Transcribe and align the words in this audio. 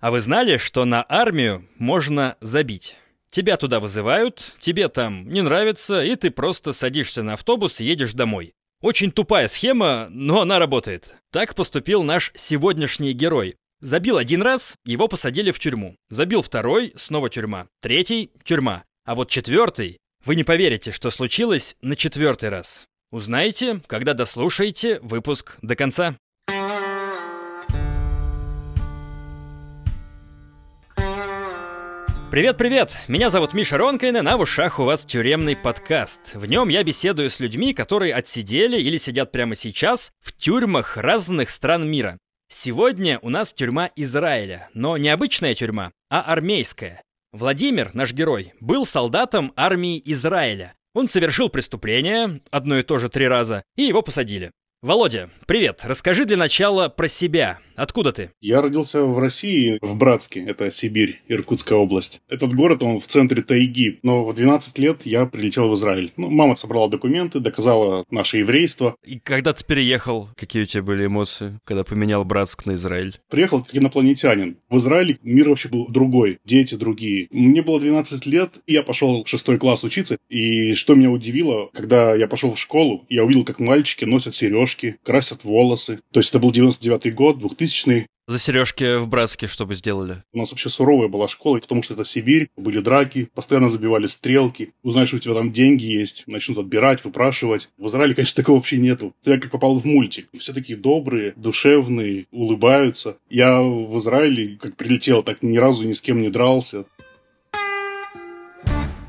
А 0.00 0.10
вы 0.10 0.20
знали, 0.20 0.56
что 0.56 0.84
на 0.84 1.04
армию 1.08 1.68
можно 1.76 2.36
забить? 2.40 2.96
Тебя 3.30 3.56
туда 3.56 3.80
вызывают, 3.80 4.54
тебе 4.58 4.88
там 4.88 5.28
не 5.28 5.42
нравится, 5.42 6.02
и 6.02 6.14
ты 6.16 6.30
просто 6.30 6.72
садишься 6.72 7.22
на 7.22 7.34
автобус 7.34 7.80
и 7.80 7.84
едешь 7.84 8.14
домой. 8.14 8.54
Очень 8.80 9.10
тупая 9.10 9.48
схема, 9.48 10.06
но 10.10 10.42
она 10.42 10.58
работает. 10.58 11.14
Так 11.32 11.54
поступил 11.54 12.04
наш 12.04 12.30
сегодняшний 12.36 13.12
герой. 13.12 13.56
Забил 13.80 14.16
один 14.16 14.42
раз, 14.42 14.76
его 14.84 15.08
посадили 15.08 15.50
в 15.50 15.58
тюрьму. 15.58 15.96
Забил 16.08 16.42
второй, 16.42 16.92
снова 16.96 17.28
тюрьма. 17.28 17.66
Третий— 17.80 18.30
тюрьма. 18.44 18.84
А 19.04 19.14
вот 19.14 19.30
четвертый... 19.30 19.98
Вы 20.24 20.34
не 20.34 20.44
поверите, 20.44 20.90
что 20.90 21.10
случилось 21.10 21.76
на 21.80 21.94
четвертый 21.94 22.48
раз. 22.48 22.84
Узнаете, 23.10 23.80
когда 23.86 24.14
дослушаете 24.14 25.00
выпуск 25.00 25.56
до 25.62 25.76
конца. 25.76 26.16
Привет-привет! 32.30 32.94
Меня 33.08 33.30
зовут 33.30 33.54
Миша 33.54 33.78
Ронкайнен, 33.78 34.28
а 34.28 34.36
в 34.36 34.42
ушах 34.42 34.78
у 34.78 34.84
вас 34.84 35.06
тюремный 35.06 35.56
подкаст. 35.56 36.34
В 36.34 36.44
нем 36.44 36.68
я 36.68 36.84
беседую 36.84 37.30
с 37.30 37.40
людьми, 37.40 37.72
которые 37.72 38.14
отсидели 38.14 38.78
или 38.78 38.98
сидят 38.98 39.32
прямо 39.32 39.54
сейчас 39.54 40.12
в 40.20 40.34
тюрьмах 40.34 40.98
разных 40.98 41.48
стран 41.48 41.90
мира. 41.90 42.18
Сегодня 42.50 43.18
у 43.22 43.30
нас 43.30 43.54
тюрьма 43.54 43.90
Израиля, 43.96 44.68
но 44.74 44.98
не 44.98 45.08
обычная 45.08 45.54
тюрьма, 45.54 45.90
а 46.10 46.20
армейская. 46.20 47.00
Владимир, 47.32 47.92
наш 47.94 48.12
герой, 48.12 48.52
был 48.60 48.84
солдатом 48.84 49.54
армии 49.56 50.00
Израиля. 50.04 50.74
Он 50.92 51.08
совершил 51.08 51.48
преступление, 51.48 52.42
одно 52.50 52.78
и 52.78 52.82
то 52.82 52.98
же 52.98 53.08
три 53.08 53.26
раза, 53.26 53.62
и 53.74 53.84
его 53.84 54.02
посадили. 54.02 54.50
Володя, 54.82 55.30
привет. 55.46 55.80
Расскажи 55.82 56.26
для 56.26 56.36
начала 56.36 56.90
про 56.90 57.08
себя. 57.08 57.58
Откуда 57.78 58.12
ты? 58.12 58.30
Я 58.40 58.60
родился 58.60 59.04
в 59.04 59.20
России, 59.20 59.78
в 59.80 59.94
Братске, 59.94 60.44
это 60.44 60.68
Сибирь, 60.72 61.22
Иркутская 61.28 61.78
область. 61.78 62.20
Этот 62.28 62.52
город, 62.52 62.82
он 62.82 62.98
в 62.98 63.06
центре 63.06 63.40
тайги, 63.40 64.00
но 64.02 64.24
в 64.24 64.34
12 64.34 64.78
лет 64.80 65.02
я 65.04 65.26
прилетел 65.26 65.70
в 65.70 65.74
Израиль. 65.76 66.12
Ну, 66.16 66.28
мама 66.28 66.56
собрала 66.56 66.88
документы, 66.88 67.38
доказала 67.38 68.04
наше 68.10 68.38
еврейство. 68.38 68.96
И 69.06 69.20
когда 69.20 69.52
ты 69.52 69.64
переехал, 69.64 70.28
какие 70.36 70.64
у 70.64 70.66
тебя 70.66 70.82
были 70.82 71.06
эмоции, 71.06 71.60
когда 71.64 71.84
поменял 71.84 72.24
Братск 72.24 72.66
на 72.66 72.74
Израиль? 72.74 73.14
Приехал 73.30 73.62
как 73.62 73.76
инопланетянин. 73.76 74.58
В 74.68 74.78
Израиле 74.78 75.16
мир 75.22 75.48
вообще 75.48 75.68
был 75.68 75.86
другой, 75.86 76.40
дети 76.44 76.74
другие. 76.74 77.28
Мне 77.30 77.62
было 77.62 77.78
12 77.78 78.26
лет, 78.26 78.54
и 78.66 78.72
я 78.72 78.82
пошел 78.82 79.22
в 79.22 79.28
шестой 79.28 79.56
класс 79.56 79.84
учиться. 79.84 80.18
И 80.28 80.74
что 80.74 80.96
меня 80.96 81.12
удивило, 81.12 81.70
когда 81.72 82.12
я 82.16 82.26
пошел 82.26 82.52
в 82.52 82.58
школу, 82.58 83.06
я 83.08 83.22
увидел, 83.22 83.44
как 83.44 83.60
мальчики 83.60 84.04
носят 84.04 84.34
сережки, 84.34 84.96
красят 85.04 85.44
волосы. 85.44 86.00
То 86.10 86.18
есть 86.18 86.30
это 86.30 86.40
был 86.40 86.50
99 86.50 87.14
год, 87.14 87.38
2000 87.38 87.67
тысячный. 87.68 88.06
За 88.26 88.38
сережки 88.38 88.98
в 88.98 89.08
Братске 89.08 89.46
что 89.46 89.64
бы 89.64 89.74
сделали? 89.74 90.22
У 90.34 90.38
нас 90.38 90.50
вообще 90.50 90.68
суровая 90.68 91.08
была 91.08 91.28
школа, 91.28 91.58
потому 91.58 91.82
что 91.82 91.94
это 91.94 92.04
Сибирь, 92.04 92.50
были 92.58 92.78
драки, 92.80 93.30
постоянно 93.34 93.70
забивали 93.70 94.06
стрелки. 94.06 94.74
Узнаешь, 94.82 95.08
что 95.08 95.16
у 95.16 95.20
тебя 95.20 95.34
там 95.34 95.50
деньги 95.50 95.84
есть, 95.84 96.24
начнут 96.26 96.58
отбирать, 96.58 97.02
выпрашивать. 97.04 97.70
В 97.78 97.86
Израиле, 97.86 98.14
конечно, 98.14 98.42
такого 98.42 98.56
вообще 98.56 98.76
нету. 98.76 99.14
Я 99.24 99.38
как 99.38 99.50
попал 99.50 99.78
в 99.78 99.86
мультик. 99.86 100.28
Все 100.38 100.52
такие 100.52 100.78
добрые, 100.78 101.32
душевные, 101.36 102.26
улыбаются. 102.30 103.16
Я 103.30 103.62
в 103.62 103.98
Израиле, 103.98 104.58
как 104.60 104.76
прилетел, 104.76 105.22
так 105.22 105.42
ни 105.42 105.56
разу 105.56 105.88
ни 105.88 105.94
с 105.94 106.02
кем 106.02 106.20
не 106.20 106.28
дрался. 106.28 106.84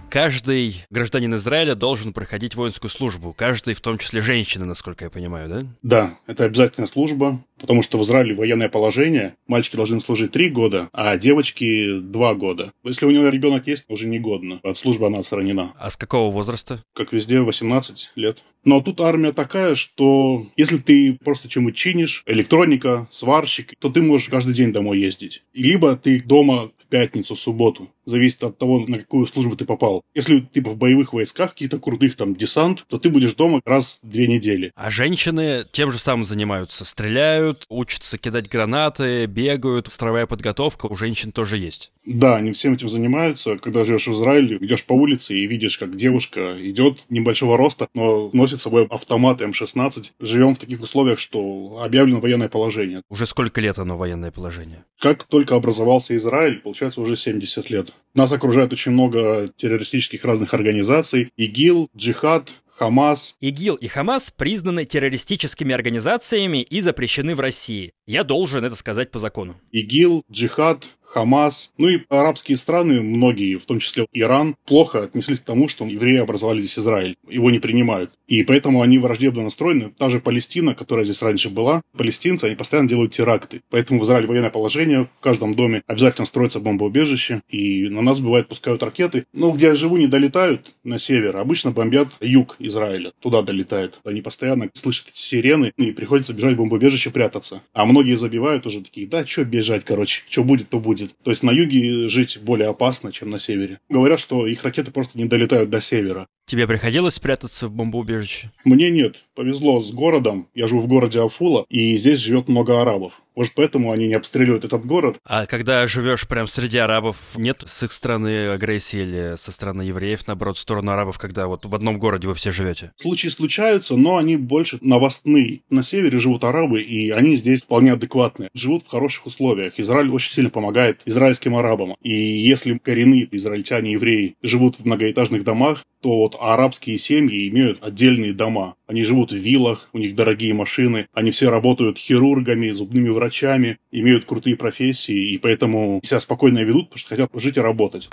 Каждый 0.10 0.86
гражданин 0.90 1.36
Израиля 1.36 1.76
должен 1.76 2.14
проходить 2.14 2.56
воинскую 2.56 2.90
службу. 2.90 3.34
Каждый, 3.38 3.76
в 3.76 3.82
том 3.82 4.00
числе 4.00 4.22
женщины, 4.22 4.66
насколько 4.66 5.06
я 5.06 5.12
понимаю, 5.12 5.50
да? 5.50 5.64
Да, 5.84 6.18
это 6.26 6.46
обязательная 6.46 6.88
служба, 6.88 7.40
потому 7.60 7.84
что 7.84 8.00
в 8.00 8.02
Израиле 8.02 8.34
военное 8.34 8.70
положение. 8.70 9.36
Мальчики 9.48 9.76
должны 9.76 10.02
служить 10.02 10.32
три 10.32 10.50
года, 10.50 10.90
а 10.94 11.16
девочки 11.18 12.00
два 12.00 12.34
года. 12.34 12.72
Если 12.84 13.06
у 13.06 13.12
него 13.12 13.30
ребенок 13.30 13.68
есть, 13.68 13.86
уже 13.88 14.08
не 14.08 14.20
годно. 14.20 14.60
От 14.64 14.80
службы 14.80 15.06
она 15.06 15.20
отстранена. 15.20 15.74
А 15.78 15.90
с 15.92 15.98
какого 15.98 16.32
возраста? 16.32 16.84
Как 16.94 17.14
везде, 17.14 17.42
18 17.42 18.14
лет. 18.16 18.40
Но 18.64 18.82
тут 18.82 19.00
армия 19.02 19.32
такая, 19.32 19.76
что 19.76 20.46
если 20.58 20.78
ты 20.78 21.18
просто 21.24 21.48
чем-нибудь 21.48 21.76
чинишь, 21.76 22.24
электроника, 22.26 23.08
сварщик, 23.10 23.74
то 23.80 23.90
ты 23.90 24.02
можешь 24.02 24.30
каждый 24.30 24.54
день 24.54 24.74
домой 24.74 25.00
ездить. 25.00 25.44
Либо 25.54 25.96
ты 25.96 26.22
дома 26.22 26.72
в 26.78 26.88
пятницу, 26.88 27.36
в 27.36 27.40
субботу. 27.40 27.90
Зависит 28.06 28.44
от 28.44 28.58
того, 28.58 28.86
на 28.88 28.98
какую 28.98 29.28
службу 29.28 29.56
ты 29.56 29.66
попал. 29.66 30.04
Если 30.16 30.40
ты 30.40 30.62
в 30.62 30.76
боевых 30.76 31.14
войсках, 31.14 31.52
какие-то 31.52 31.80
крутых 31.80 32.16
там 32.16 32.36
десант, 32.36 32.86
то 32.88 32.98
ты 32.98 33.10
будешь 33.10 33.36
дома 33.36 33.62
раз 33.66 34.00
в 34.02 34.10
две 34.10 34.28
недели. 34.28 34.72
А 34.76 34.90
женщины 34.90 35.66
тем 35.72 35.92
же 35.92 36.00
самым 36.00 36.26
занимаются. 36.26 36.86
Стреляют, 36.86 37.66
учатся 37.70 38.18
кидать 38.18 38.50
гранаты, 38.50 39.28
бегают. 39.28 39.92
Строевая 39.92 40.26
подготовка 40.26 40.88
у 40.88 40.96
женщин 40.96 41.32
тоже 41.32 41.58
есть. 41.58 41.92
Да, 42.06 42.38
они 42.38 42.54
всем 42.54 42.74
этим 42.74 42.90
занимаются. 42.90 43.58
Когда 43.58 43.84
живешь 43.84 44.08
в 44.08 44.14
Израиле, 44.14 44.58
идешь 44.60 44.86
по 44.86 44.94
улице 44.94 45.36
и 45.36 45.46
видишь, 45.46 45.78
как 45.78 45.96
девушка 45.96 46.58
идет 46.60 47.06
небольшого 47.10 47.58
роста, 47.58 47.88
но 47.94 48.32
носит 48.34 48.49
с 48.58 48.62
собой 48.62 48.88
автомат 48.88 49.42
М16. 49.42 50.12
Живем 50.20 50.56
в 50.56 50.60
таких 50.60 50.82
условиях, 50.82 51.20
что 51.20 51.82
объявлено 51.84 52.20
военное 52.20 52.50
положение. 52.50 53.02
Уже 53.10 53.26
сколько 53.26 53.62
лет 53.62 53.78
оно 53.80 53.98
военное 53.98 54.32
положение? 54.32 54.86
Как 55.00 55.24
только 55.24 55.56
образовался 55.56 56.16
Израиль, 56.16 56.60
получается 56.60 57.02
уже 57.02 57.16
70 57.16 57.70
лет. 57.70 57.94
Нас 58.14 58.32
окружает 58.32 58.74
очень 58.74 58.92
много 58.92 59.48
террористических 59.56 60.24
разных 60.26 60.54
организаций. 60.54 61.32
ИГИЛ, 61.38 61.90
Джихад, 61.96 62.50
Хамас. 62.80 63.36
ИГИЛ 63.42 63.76
и 63.76 63.88
Хамас 63.88 64.32
признаны 64.32 64.86
террористическими 64.86 65.76
организациями 65.76 66.62
и 66.62 66.80
запрещены 66.80 67.36
в 67.36 67.42
России. 67.42 67.92
Я 68.08 68.24
должен 68.24 68.64
это 68.64 68.76
сказать 68.76 69.12
по 69.12 69.20
закону. 69.20 69.58
ИГИЛ, 69.72 70.24
Джихад, 70.32 70.86
Хамас, 71.10 71.74
ну 71.78 71.90
и 71.90 72.02
арабские 72.10 72.56
страны, 72.56 73.02
многие, 73.02 73.58
в 73.58 73.66
том 73.66 73.80
числе 73.80 74.06
Иран, 74.14 74.56
плохо 74.66 75.04
отнеслись 75.04 75.40
к 75.40 75.44
тому, 75.44 75.68
что 75.68 75.86
евреи 75.86 76.18
образовали 76.18 76.60
здесь 76.60 76.78
Израиль. 76.78 77.16
Его 77.28 77.50
не 77.50 77.58
принимают. 77.60 78.12
И 78.28 78.44
поэтому 78.44 78.84
они 78.84 79.00
враждебно 79.00 79.42
настроены. 79.42 79.92
Та 79.98 80.10
же 80.10 80.20
Палестина, 80.20 80.76
которая 80.76 81.04
здесь 81.04 81.24
раньше 81.24 81.50
была, 81.50 81.82
палестинцы, 81.98 82.46
они 82.46 82.56
постоянно 82.56 82.88
делают 82.88 83.12
теракты. 83.12 83.62
Поэтому 83.72 84.00
в 84.00 84.04
Израиле 84.04 84.28
военное 84.28 84.52
положение, 84.52 85.10
в 85.18 85.22
каждом 85.22 85.56
доме 85.56 85.82
обязательно 85.88 86.26
строится 86.26 86.60
бомбоубежище, 86.60 87.42
и 87.50 87.90
на 87.90 88.04
нас, 88.04 88.20
бывает, 88.20 88.48
пускают 88.48 88.84
ракеты. 88.84 89.26
Но 89.34 89.50
где 89.52 89.68
я 89.68 89.76
живу, 89.76 89.98
не 89.98 90.06
долетают 90.06 90.76
на 90.84 91.00
север. 91.00 91.38
Обычно 91.38 91.72
бомбят 91.72 92.08
юг 92.22 92.56
Израиля. 92.60 93.12
Туда 93.20 93.42
долетает. 93.42 94.00
Они 94.04 94.22
постоянно 94.22 94.70
слышат 94.74 95.08
эти 95.10 95.18
сирены, 95.18 95.74
и 95.76 95.92
приходится 95.92 96.36
бежать 96.36 96.54
в 96.54 96.58
бомбоубежище 96.58 97.10
прятаться. 97.10 97.64
А 97.74 97.86
многие 97.86 98.16
забивают 98.16 98.68
уже 98.68 98.82
такие, 98.82 99.08
да, 99.08 99.26
что 99.26 99.44
бежать, 99.44 99.84
короче, 99.86 100.22
что 100.30 100.44
будет, 100.44 100.70
то 100.70 100.80
будет 100.80 100.99
будет. 101.00 101.18
То 101.24 101.32
есть 101.32 101.44
на 101.44 101.52
юге 101.52 102.08
жить 102.08 102.40
более 102.42 102.70
опасно, 102.70 103.12
чем 103.12 103.30
на 103.30 103.40
севере. 103.40 103.80
Говорят, 103.90 104.20
что 104.20 104.48
их 104.48 104.64
ракеты 104.64 104.92
просто 104.92 105.18
не 105.18 105.26
долетают 105.26 105.70
до 105.70 105.82
севера. 105.82 106.28
Тебе 106.50 106.66
приходилось 106.66 107.14
спрятаться 107.14 107.68
в 107.68 107.72
бомбоубежище? 107.74 108.52
Мне 108.66 108.90
нет. 108.90 109.18
Повезло 109.36 109.82
с 109.82 109.92
городом. 109.92 110.48
Я 110.56 110.68
живу 110.68 110.82
в 110.82 110.88
городе 110.88 111.22
Афула, 111.22 111.64
и 111.70 111.96
здесь 111.96 112.18
живет 112.18 112.48
много 112.48 112.82
арабов. 112.82 113.22
Может, 113.36 113.54
поэтому 113.54 113.92
они 113.92 114.08
не 114.08 114.16
обстреливают 114.16 114.66
этот 114.66 114.84
город. 114.86 115.18
А 115.24 115.46
когда 115.46 115.86
живешь 115.86 116.28
прям 116.28 116.48
среди 116.48 116.78
арабов, 116.80 117.16
нет 117.36 117.64
с 117.66 117.84
их 117.84 117.92
стороны 117.92 118.48
агрессии 118.48 119.00
или 119.00 119.34
со 119.38 119.52
стороны 119.52 119.84
евреев, 119.84 120.28
наоборот, 120.28 120.58
в 120.58 120.60
сторону 120.60 120.92
арабов, 120.92 121.20
когда 121.20 121.48
вот 121.48 121.66
в 121.66 121.74
одном 121.74 122.00
городе 122.00 122.28
вы 122.28 122.34
все 122.34 122.52
живете? 122.52 122.92
Случаи 122.98 123.28
случаются, 123.28 123.96
но 123.96 124.18
они 124.18 124.36
больше 124.36 124.80
новостные. 124.82 125.62
На 125.70 125.84
севере 125.84 126.20
живут 126.20 126.44
арабы, 126.44 126.82
и 126.82 127.12
они 127.12 127.38
здесь 127.38 127.62
вполне 127.62 127.94
адекватные. 127.94 128.50
Живут 128.56 128.84
в 128.84 128.90
хороших 128.90 129.28
условиях. 129.28 129.80
Израиль 129.80 130.10
очень 130.10 130.34
сильно 130.34 130.50
помогает 130.50 131.02
израильским 131.06 131.56
арабам. 131.56 131.96
И 132.02 132.12
если 132.12 132.78
коренные 132.78 133.30
израильтяне, 133.32 133.94
евреи 133.94 134.36
живут 134.42 134.78
в 134.80 134.86
многоэтажных 134.86 135.44
домах, 135.44 135.84
то 136.02 136.18
вот 136.18 136.36
арабские 136.40 136.98
семьи 136.98 137.48
имеют 137.50 137.84
отдельные 137.84 138.34
дома. 138.34 138.76
Они 138.88 139.04
живут 139.04 139.32
в 139.32 139.38
виллах, 139.38 139.90
у 139.94 139.98
них 139.98 140.16
дорогие 140.16 140.54
машины, 140.54 141.08
они 141.14 141.32
все 141.32 141.50
работают 141.50 141.98
хирургами, 141.98 142.72
зубными 142.72 143.10
врачами, 143.10 143.78
имеют 143.92 144.26
крутые 144.26 144.56
профессии, 144.56 145.34
и 145.34 145.38
поэтому 145.38 146.02
себя 146.04 146.20
спокойно 146.20 146.60
ведут, 146.60 146.90
потому 146.90 147.00
что 147.00 147.10
хотят 147.10 147.30
жить 147.34 147.58
и 147.58 147.62
работать. 147.62 148.10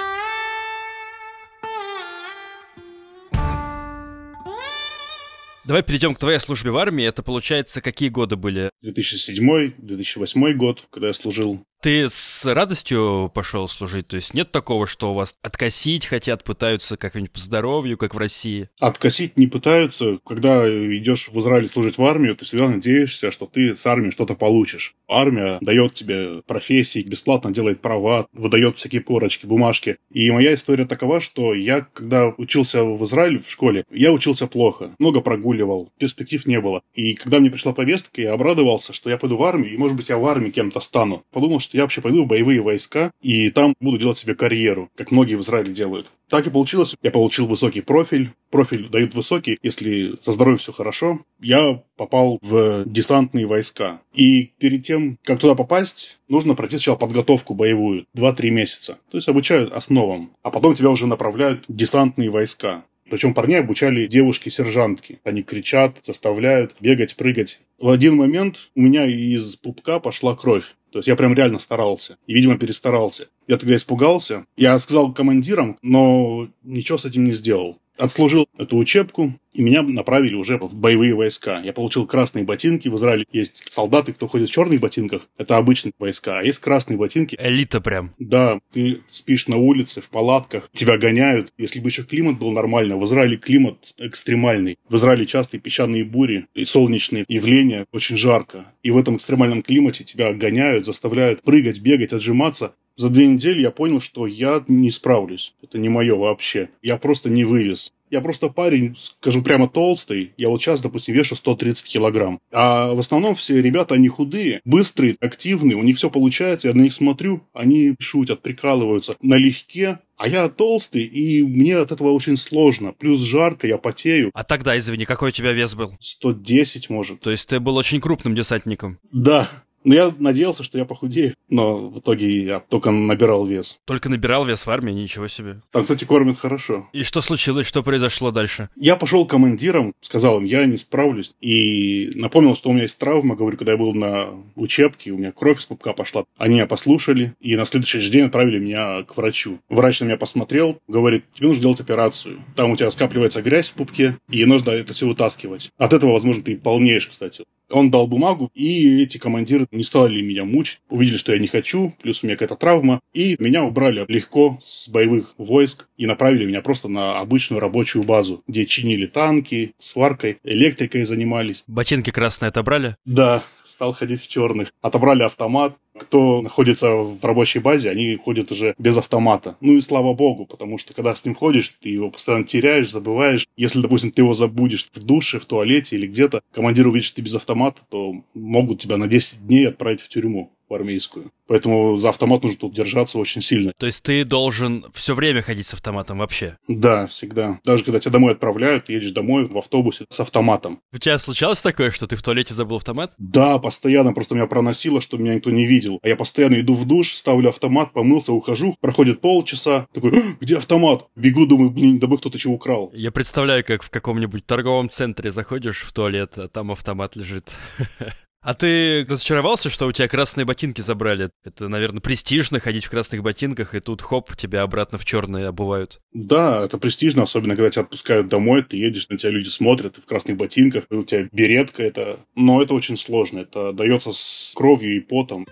Давай 5.66 5.82
перейдем 5.82 6.14
к 6.14 6.20
твоей 6.20 6.38
службе 6.38 6.70
в 6.70 6.78
армии. 6.78 7.04
Это, 7.04 7.24
получается, 7.24 7.80
какие 7.80 8.08
годы 8.08 8.36
были? 8.36 8.70
2007-2008 8.84 10.52
год, 10.52 10.86
когда 10.90 11.08
я 11.08 11.12
служил. 11.12 11.60
Ты 11.86 12.08
с 12.08 12.44
радостью 12.44 13.30
пошел 13.32 13.68
служить? 13.68 14.08
То 14.08 14.16
есть 14.16 14.34
нет 14.34 14.50
такого, 14.50 14.88
что 14.88 15.12
у 15.12 15.14
вас 15.14 15.36
откосить 15.40 16.04
хотят, 16.04 16.42
пытаются 16.42 16.96
как-нибудь 16.96 17.30
по 17.30 17.38
здоровью, 17.38 17.96
как 17.96 18.12
в 18.12 18.18
России? 18.18 18.68
Откосить 18.80 19.38
не 19.38 19.46
пытаются. 19.46 20.18
Когда 20.26 20.68
идешь 20.68 21.28
в 21.28 21.38
Израиле 21.38 21.68
служить 21.68 21.96
в 21.96 22.02
армию, 22.02 22.34
ты 22.34 22.44
всегда 22.44 22.68
надеешься, 22.68 23.30
что 23.30 23.46
ты 23.46 23.76
с 23.76 23.86
армией 23.86 24.10
что-то 24.10 24.34
получишь. 24.34 24.96
Армия 25.08 25.58
дает 25.60 25.94
тебе 25.94 26.42
профессии, 26.44 27.04
бесплатно 27.06 27.52
делает 27.52 27.80
права, 27.80 28.26
выдает 28.32 28.78
всякие 28.78 29.00
корочки, 29.00 29.46
бумажки. 29.46 29.98
И 30.10 30.28
моя 30.32 30.54
история 30.54 30.86
такова, 30.86 31.20
что 31.20 31.54
я, 31.54 31.86
когда 31.92 32.34
учился 32.36 32.82
в 32.82 33.04
Израиле 33.04 33.38
в 33.38 33.48
школе, 33.48 33.84
я 33.92 34.10
учился 34.10 34.48
плохо, 34.48 34.90
много 34.98 35.20
прогуливал, 35.20 35.92
перспектив 36.00 36.44
не 36.46 36.60
было. 36.60 36.82
И 36.94 37.14
когда 37.14 37.38
мне 37.38 37.48
пришла 37.48 37.72
повестка, 37.72 38.20
я 38.20 38.32
обрадовался, 38.32 38.92
что 38.92 39.08
я 39.08 39.18
пойду 39.18 39.36
в 39.36 39.44
армию, 39.44 39.72
и, 39.72 39.76
может 39.76 39.96
быть, 39.96 40.08
я 40.08 40.18
в 40.18 40.26
армии 40.26 40.50
кем-то 40.50 40.80
стану. 40.80 41.22
Подумал, 41.30 41.60
что 41.60 41.75
я 41.76 41.82
вообще 41.82 42.00
пойду 42.00 42.24
в 42.24 42.26
боевые 42.26 42.62
войска, 42.62 43.10
и 43.20 43.50
там 43.50 43.74
буду 43.80 43.98
делать 43.98 44.16
себе 44.16 44.34
карьеру, 44.34 44.90
как 44.96 45.10
многие 45.10 45.34
в 45.34 45.42
Израиле 45.42 45.74
делают. 45.74 46.10
Так 46.30 46.46
и 46.46 46.50
получилось. 46.50 46.96
Я 47.02 47.10
получил 47.10 47.46
высокий 47.46 47.82
профиль. 47.82 48.30
Профиль 48.50 48.88
дают 48.88 49.14
высокий, 49.14 49.58
если 49.62 50.14
со 50.22 50.32
здоровьем 50.32 50.58
все 50.58 50.72
хорошо. 50.72 51.20
Я 51.38 51.82
попал 51.96 52.38
в 52.40 52.84
десантные 52.86 53.44
войска. 53.44 54.00
И 54.14 54.52
перед 54.58 54.84
тем, 54.84 55.18
как 55.22 55.38
туда 55.38 55.54
попасть, 55.54 56.18
нужно 56.28 56.54
пройти 56.54 56.78
сначала 56.78 56.96
подготовку 56.96 57.52
боевую. 57.52 58.06
2-3 58.16 58.50
месяца. 58.50 58.98
То 59.10 59.18
есть 59.18 59.28
обучают 59.28 59.72
основам. 59.72 60.30
А 60.42 60.50
потом 60.50 60.74
тебя 60.74 60.88
уже 60.88 61.06
направляют 61.06 61.64
в 61.68 61.76
десантные 61.76 62.30
войска. 62.30 62.84
Причем 63.08 63.34
парней 63.34 63.60
обучали 63.60 64.06
девушки-сержантки. 64.06 65.20
Они 65.24 65.42
кричат, 65.42 65.98
заставляют 66.02 66.74
бегать, 66.80 67.16
прыгать. 67.16 67.60
В 67.78 67.90
один 67.90 68.16
момент 68.16 68.70
у 68.74 68.80
меня 68.80 69.06
из 69.06 69.56
пупка 69.56 70.00
пошла 70.00 70.34
кровь. 70.34 70.74
То 70.96 71.00
есть 71.00 71.08
я 71.08 71.16
прям 71.16 71.34
реально 71.34 71.58
старался. 71.58 72.16
И, 72.26 72.32
видимо, 72.32 72.56
перестарался. 72.56 73.28
Я 73.46 73.58
тогда 73.58 73.76
испугался. 73.76 74.46
Я 74.56 74.78
сказал 74.78 75.12
командирам, 75.12 75.76
но 75.82 76.48
ничего 76.62 76.96
с 76.96 77.04
этим 77.04 77.24
не 77.24 77.32
сделал. 77.32 77.78
Отслужил 77.98 78.48
эту 78.58 78.76
учебку, 78.76 79.38
и 79.56 79.62
меня 79.62 79.82
направили 79.82 80.34
уже 80.34 80.58
в 80.58 80.74
боевые 80.74 81.14
войска. 81.14 81.60
Я 81.64 81.72
получил 81.72 82.06
красные 82.06 82.44
ботинки. 82.44 82.88
В 82.88 82.96
Израиле 82.96 83.24
есть 83.32 83.64
солдаты, 83.72 84.12
кто 84.12 84.28
ходит 84.28 84.50
в 84.50 84.52
черных 84.52 84.80
ботинках. 84.80 85.28
Это 85.38 85.56
обычные 85.56 85.92
войска. 85.98 86.38
А 86.38 86.42
есть 86.42 86.58
красные 86.58 86.98
ботинки. 86.98 87.36
Элита 87.40 87.80
прям. 87.80 88.14
Да, 88.18 88.60
ты 88.72 89.00
спишь 89.10 89.48
на 89.48 89.56
улице, 89.56 90.02
в 90.02 90.10
палатках, 90.10 90.68
тебя 90.74 90.98
гоняют. 90.98 91.52
Если 91.56 91.80
бы 91.80 91.88
еще 91.88 92.02
климат 92.02 92.38
был 92.38 92.52
нормальный, 92.52 92.96
в 92.96 93.04
Израиле 93.04 93.38
климат 93.38 93.94
экстремальный. 93.98 94.76
В 94.88 94.96
Израиле 94.96 95.24
частые 95.24 95.60
песчаные 95.60 96.04
бури 96.04 96.46
и 96.54 96.64
солнечные 96.64 97.24
явления, 97.28 97.86
очень 97.92 98.16
жарко. 98.16 98.66
И 98.82 98.90
в 98.90 98.98
этом 98.98 99.16
экстремальном 99.16 99.62
климате 99.62 100.04
тебя 100.04 100.32
гоняют, 100.34 100.84
заставляют 100.84 101.42
прыгать, 101.42 101.80
бегать, 101.80 102.12
отжиматься. 102.12 102.74
За 102.96 103.10
две 103.10 103.26
недели 103.26 103.60
я 103.60 103.70
понял, 103.70 104.00
что 104.00 104.26
я 104.26 104.64
не 104.68 104.90
справлюсь. 104.90 105.54
Это 105.62 105.78
не 105.78 105.90
мое 105.90 106.16
вообще. 106.16 106.70
Я 106.82 106.96
просто 106.96 107.28
не 107.28 107.44
вывез. 107.44 107.92
Я 108.10 108.20
просто 108.20 108.48
парень, 108.48 108.94
скажу 108.96 109.42
прямо, 109.42 109.68
толстый. 109.68 110.32
Я 110.36 110.48
вот 110.48 110.62
сейчас, 110.62 110.80
допустим, 110.80 111.14
вешу 111.14 111.34
130 111.34 111.86
килограмм. 111.88 112.40
А 112.52 112.94
в 112.94 112.98
основном 112.98 113.34
все 113.34 113.60
ребята, 113.60 113.96
они 113.96 114.08
худые, 114.08 114.60
быстрые, 114.64 115.16
активные. 115.20 115.76
У 115.76 115.82
них 115.82 115.96
все 115.96 116.08
получается. 116.08 116.68
Я 116.68 116.74
на 116.74 116.82
них 116.82 116.94
смотрю, 116.94 117.42
они 117.52 117.96
шутят, 117.98 118.42
прикалываются. 118.42 119.16
Налегке, 119.20 119.98
а 120.16 120.28
я 120.28 120.48
толстый, 120.48 121.02
и 121.02 121.42
мне 121.42 121.76
от 121.76 121.92
этого 121.92 122.12
очень 122.12 122.36
сложно. 122.36 122.92
Плюс 122.92 123.20
жарко, 123.20 123.66
я 123.66 123.76
потею. 123.76 124.30
А 124.32 124.44
тогда, 124.44 124.78
извини, 124.78 125.04
какой 125.04 125.28
у 125.28 125.32
тебя 125.32 125.52
вес 125.52 125.74
был? 125.74 125.94
110, 126.00 126.88
может. 126.88 127.20
То 127.20 127.30
есть 127.30 127.48
ты 127.48 127.60
был 127.60 127.76
очень 127.76 128.00
крупным 128.00 128.34
десантником? 128.34 128.98
Да. 129.12 129.50
Но 129.86 129.94
я 129.94 130.12
надеялся, 130.18 130.64
что 130.64 130.78
я 130.78 130.84
похудею, 130.84 131.34
но 131.48 131.88
в 131.88 132.00
итоге 132.00 132.44
я 132.44 132.58
только 132.58 132.90
набирал 132.90 133.46
вес. 133.46 133.78
Только 133.84 134.08
набирал 134.08 134.44
вес 134.44 134.66
в 134.66 134.70
армии, 134.70 134.90
ничего 134.90 135.28
себе. 135.28 135.60
Там, 135.70 135.82
кстати, 135.82 136.04
кормят 136.04 136.40
хорошо. 136.40 136.88
И 136.92 137.04
что 137.04 137.20
случилось, 137.20 137.68
что 137.68 137.84
произошло 137.84 138.32
дальше? 138.32 138.68
Я 138.74 138.96
пошел 138.96 139.24
к 139.24 139.30
командирам, 139.30 139.92
сказал 140.00 140.38
им, 140.38 140.44
я 140.44 140.66
не 140.66 140.76
справлюсь. 140.76 141.34
И 141.40 142.10
напомнил, 142.16 142.56
что 142.56 142.70
у 142.70 142.72
меня 142.72 142.82
есть 142.82 142.98
травма, 142.98 143.36
говорю, 143.36 143.56
когда 143.58 143.72
я 143.72 143.78
был 143.78 143.94
на 143.94 144.30
учебке, 144.56 145.12
у 145.12 145.18
меня 145.18 145.30
кровь 145.30 145.60
из 145.60 145.66
пупка 145.66 145.92
пошла. 145.92 146.24
Они 146.36 146.54
меня 146.54 146.66
послушали, 146.66 147.36
и 147.38 147.54
на 147.54 147.64
следующий 147.64 148.00
же 148.00 148.10
день 148.10 148.24
отправили 148.24 148.58
меня 148.58 149.04
к 149.04 149.16
врачу. 149.16 149.60
Врач 149.68 150.00
на 150.00 150.06
меня 150.06 150.16
посмотрел, 150.16 150.80
говорит, 150.88 151.26
тебе 151.32 151.46
нужно 151.46 151.62
делать 151.62 151.80
операцию. 151.80 152.40
Там 152.56 152.72
у 152.72 152.76
тебя 152.76 152.90
скапливается 152.90 153.40
грязь 153.40 153.70
в 153.70 153.74
пупке, 153.74 154.18
и 154.30 154.44
нужно 154.46 154.70
это 154.70 154.94
все 154.94 155.06
вытаскивать. 155.06 155.70
От 155.78 155.92
этого, 155.92 156.10
возможно, 156.12 156.42
ты 156.42 156.56
полнеешь, 156.56 157.06
кстати. 157.06 157.44
Он 157.70 157.90
дал 157.90 158.06
бумагу, 158.06 158.50
и 158.54 159.02
эти 159.02 159.18
командиры 159.18 159.66
не 159.70 159.84
стали 159.84 160.20
меня 160.20 160.44
мучить. 160.44 160.80
Увидели, 160.88 161.16
что 161.16 161.32
я 161.32 161.38
не 161.38 161.46
хочу, 161.46 161.94
плюс 162.00 162.22
у 162.22 162.26
меня 162.26 162.36
какая-то 162.36 162.56
травма, 162.56 163.00
и 163.12 163.36
меня 163.38 163.64
убрали 163.64 164.04
легко 164.08 164.58
с 164.62 164.88
боевых 164.88 165.34
войск 165.38 165.88
и 165.96 166.06
направили 166.06 166.44
меня 166.44 166.62
просто 166.62 166.88
на 166.88 167.18
обычную 167.18 167.60
рабочую 167.60 168.04
базу, 168.04 168.42
где 168.46 168.66
чинили 168.66 169.06
танки, 169.06 169.74
сваркой, 169.78 170.38
электрикой 170.44 171.04
занимались. 171.04 171.64
Ботинки 171.66 172.10
красные 172.10 172.48
отобрали? 172.50 172.96
Да, 173.04 173.42
стал 173.64 173.92
ходить 173.92 174.20
в 174.20 174.28
черных. 174.28 174.72
Отобрали 174.80 175.22
автомат, 175.22 175.76
кто 175.98 176.42
находится 176.42 176.90
в 176.90 177.24
рабочей 177.24 177.58
базе, 177.58 177.90
они 177.90 178.16
ходят 178.16 178.52
уже 178.52 178.74
без 178.78 178.96
автомата. 178.96 179.56
Ну 179.60 179.74
и 179.74 179.80
слава 179.80 180.14
богу, 180.14 180.46
потому 180.46 180.78
что 180.78 180.94
когда 180.94 181.14
с 181.14 181.24
ним 181.24 181.34
ходишь, 181.34 181.74
ты 181.80 181.88
его 181.88 182.10
постоянно 182.10 182.44
теряешь, 182.44 182.90
забываешь. 182.90 183.46
Если, 183.56 183.80
допустим, 183.80 184.10
ты 184.10 184.22
его 184.22 184.34
забудешь 184.34 184.88
в 184.92 185.02
душе, 185.02 185.38
в 185.38 185.46
туалете 185.46 185.96
или 185.96 186.06
где-то, 186.06 186.42
командир 186.52 186.86
увидит, 186.86 187.06
что 187.06 187.16
ты 187.16 187.22
без 187.22 187.34
автомата, 187.34 187.82
то 187.90 188.14
могут 188.34 188.80
тебя 188.80 188.96
на 188.96 189.06
10 189.06 189.46
дней 189.46 189.68
отправить 189.68 190.00
в 190.00 190.08
тюрьму 190.08 190.52
в 190.68 190.74
армейскую. 190.74 191.30
Поэтому 191.46 191.96
за 191.96 192.08
автомат 192.08 192.42
нужно 192.42 192.60
тут 192.60 192.74
держаться 192.74 193.18
очень 193.18 193.40
сильно. 193.40 193.72
То 193.78 193.86
есть 193.86 194.02
ты 194.02 194.24
должен 194.24 194.84
все 194.94 195.14
время 195.14 195.42
ходить 195.42 195.66
с 195.66 195.74
автоматом 195.74 196.18
вообще? 196.18 196.58
Да, 196.68 197.06
всегда. 197.06 197.60
Даже 197.64 197.84
когда 197.84 198.00
тебя 198.00 198.12
домой 198.12 198.32
отправляют, 198.32 198.86
ты 198.86 198.94
едешь 198.94 199.12
домой 199.12 199.46
в 199.46 199.56
автобусе 199.56 200.06
с 200.08 200.20
автоматом. 200.20 200.80
У 200.92 200.98
тебя 200.98 201.18
случалось 201.18 201.62
такое, 201.62 201.90
что 201.90 202.06
ты 202.06 202.16
в 202.16 202.22
туалете 202.22 202.54
забыл 202.54 202.76
автомат? 202.76 203.12
Да, 203.18 203.58
постоянно. 203.58 204.12
Просто 204.12 204.34
меня 204.34 204.46
проносило, 204.46 205.00
что 205.00 205.18
меня 205.18 205.34
никто 205.34 205.50
не 205.50 205.66
видел. 205.66 206.00
А 206.02 206.08
я 206.08 206.16
постоянно 206.16 206.60
иду 206.60 206.74
в 206.74 206.84
душ, 206.84 207.14
ставлю 207.14 207.50
автомат, 207.50 207.92
помылся, 207.92 208.32
ухожу. 208.32 208.76
Проходит 208.80 209.20
полчаса. 209.20 209.86
Такой, 209.92 210.18
«А, 210.18 210.22
где 210.40 210.56
автомат? 210.56 211.06
Бегу, 211.14 211.46
думаю, 211.46 211.70
блин, 211.70 211.98
да 211.98 212.06
бы 212.06 212.18
кто-то 212.18 212.38
чего 212.38 212.54
украл. 212.54 212.90
Я 212.94 213.12
представляю, 213.12 213.64
как 213.64 213.82
в 213.82 213.90
каком-нибудь 213.90 214.46
торговом 214.46 214.90
центре 214.90 215.30
заходишь 215.30 215.82
в 215.82 215.92
туалет, 215.92 216.38
а 216.38 216.48
там 216.48 216.72
автомат 216.72 217.16
лежит. 217.16 217.52
А 218.42 218.54
ты 218.54 219.04
разочаровался, 219.08 219.70
что 219.70 219.86
у 219.86 219.92
тебя 219.92 220.06
красные 220.06 220.44
ботинки 220.44 220.80
забрали? 220.80 221.30
Это, 221.44 221.68
наверное, 221.68 222.00
престижно 222.00 222.60
ходить 222.60 222.84
в 222.84 222.90
красных 222.90 223.22
ботинках, 223.22 223.74
и 223.74 223.80
тут 223.80 224.02
хоп, 224.02 224.36
тебя 224.36 224.62
обратно 224.62 224.98
в 224.98 225.04
черные 225.04 225.48
обувают. 225.48 226.00
Да, 226.12 226.64
это 226.64 226.78
престижно, 226.78 227.24
особенно 227.24 227.56
когда 227.56 227.70
тебя 227.70 227.82
отпускают 227.82 228.28
домой, 228.28 228.62
ты 228.62 228.76
едешь, 228.76 229.08
на 229.08 229.18
тебя 229.18 229.32
люди 229.32 229.48
смотрят, 229.48 229.94
ты 229.94 230.00
в 230.00 230.06
красных 230.06 230.36
ботинках, 230.36 230.84
у 230.90 231.02
тебя 231.02 231.28
беретка, 231.32 231.82
это... 231.82 232.20
Но 232.36 232.62
это 232.62 232.74
очень 232.74 232.96
сложно, 232.96 233.40
это 233.40 233.72
дается 233.72 234.12
с 234.12 234.52
кровью 234.54 234.96
и 234.96 235.00
потом. 235.00 235.46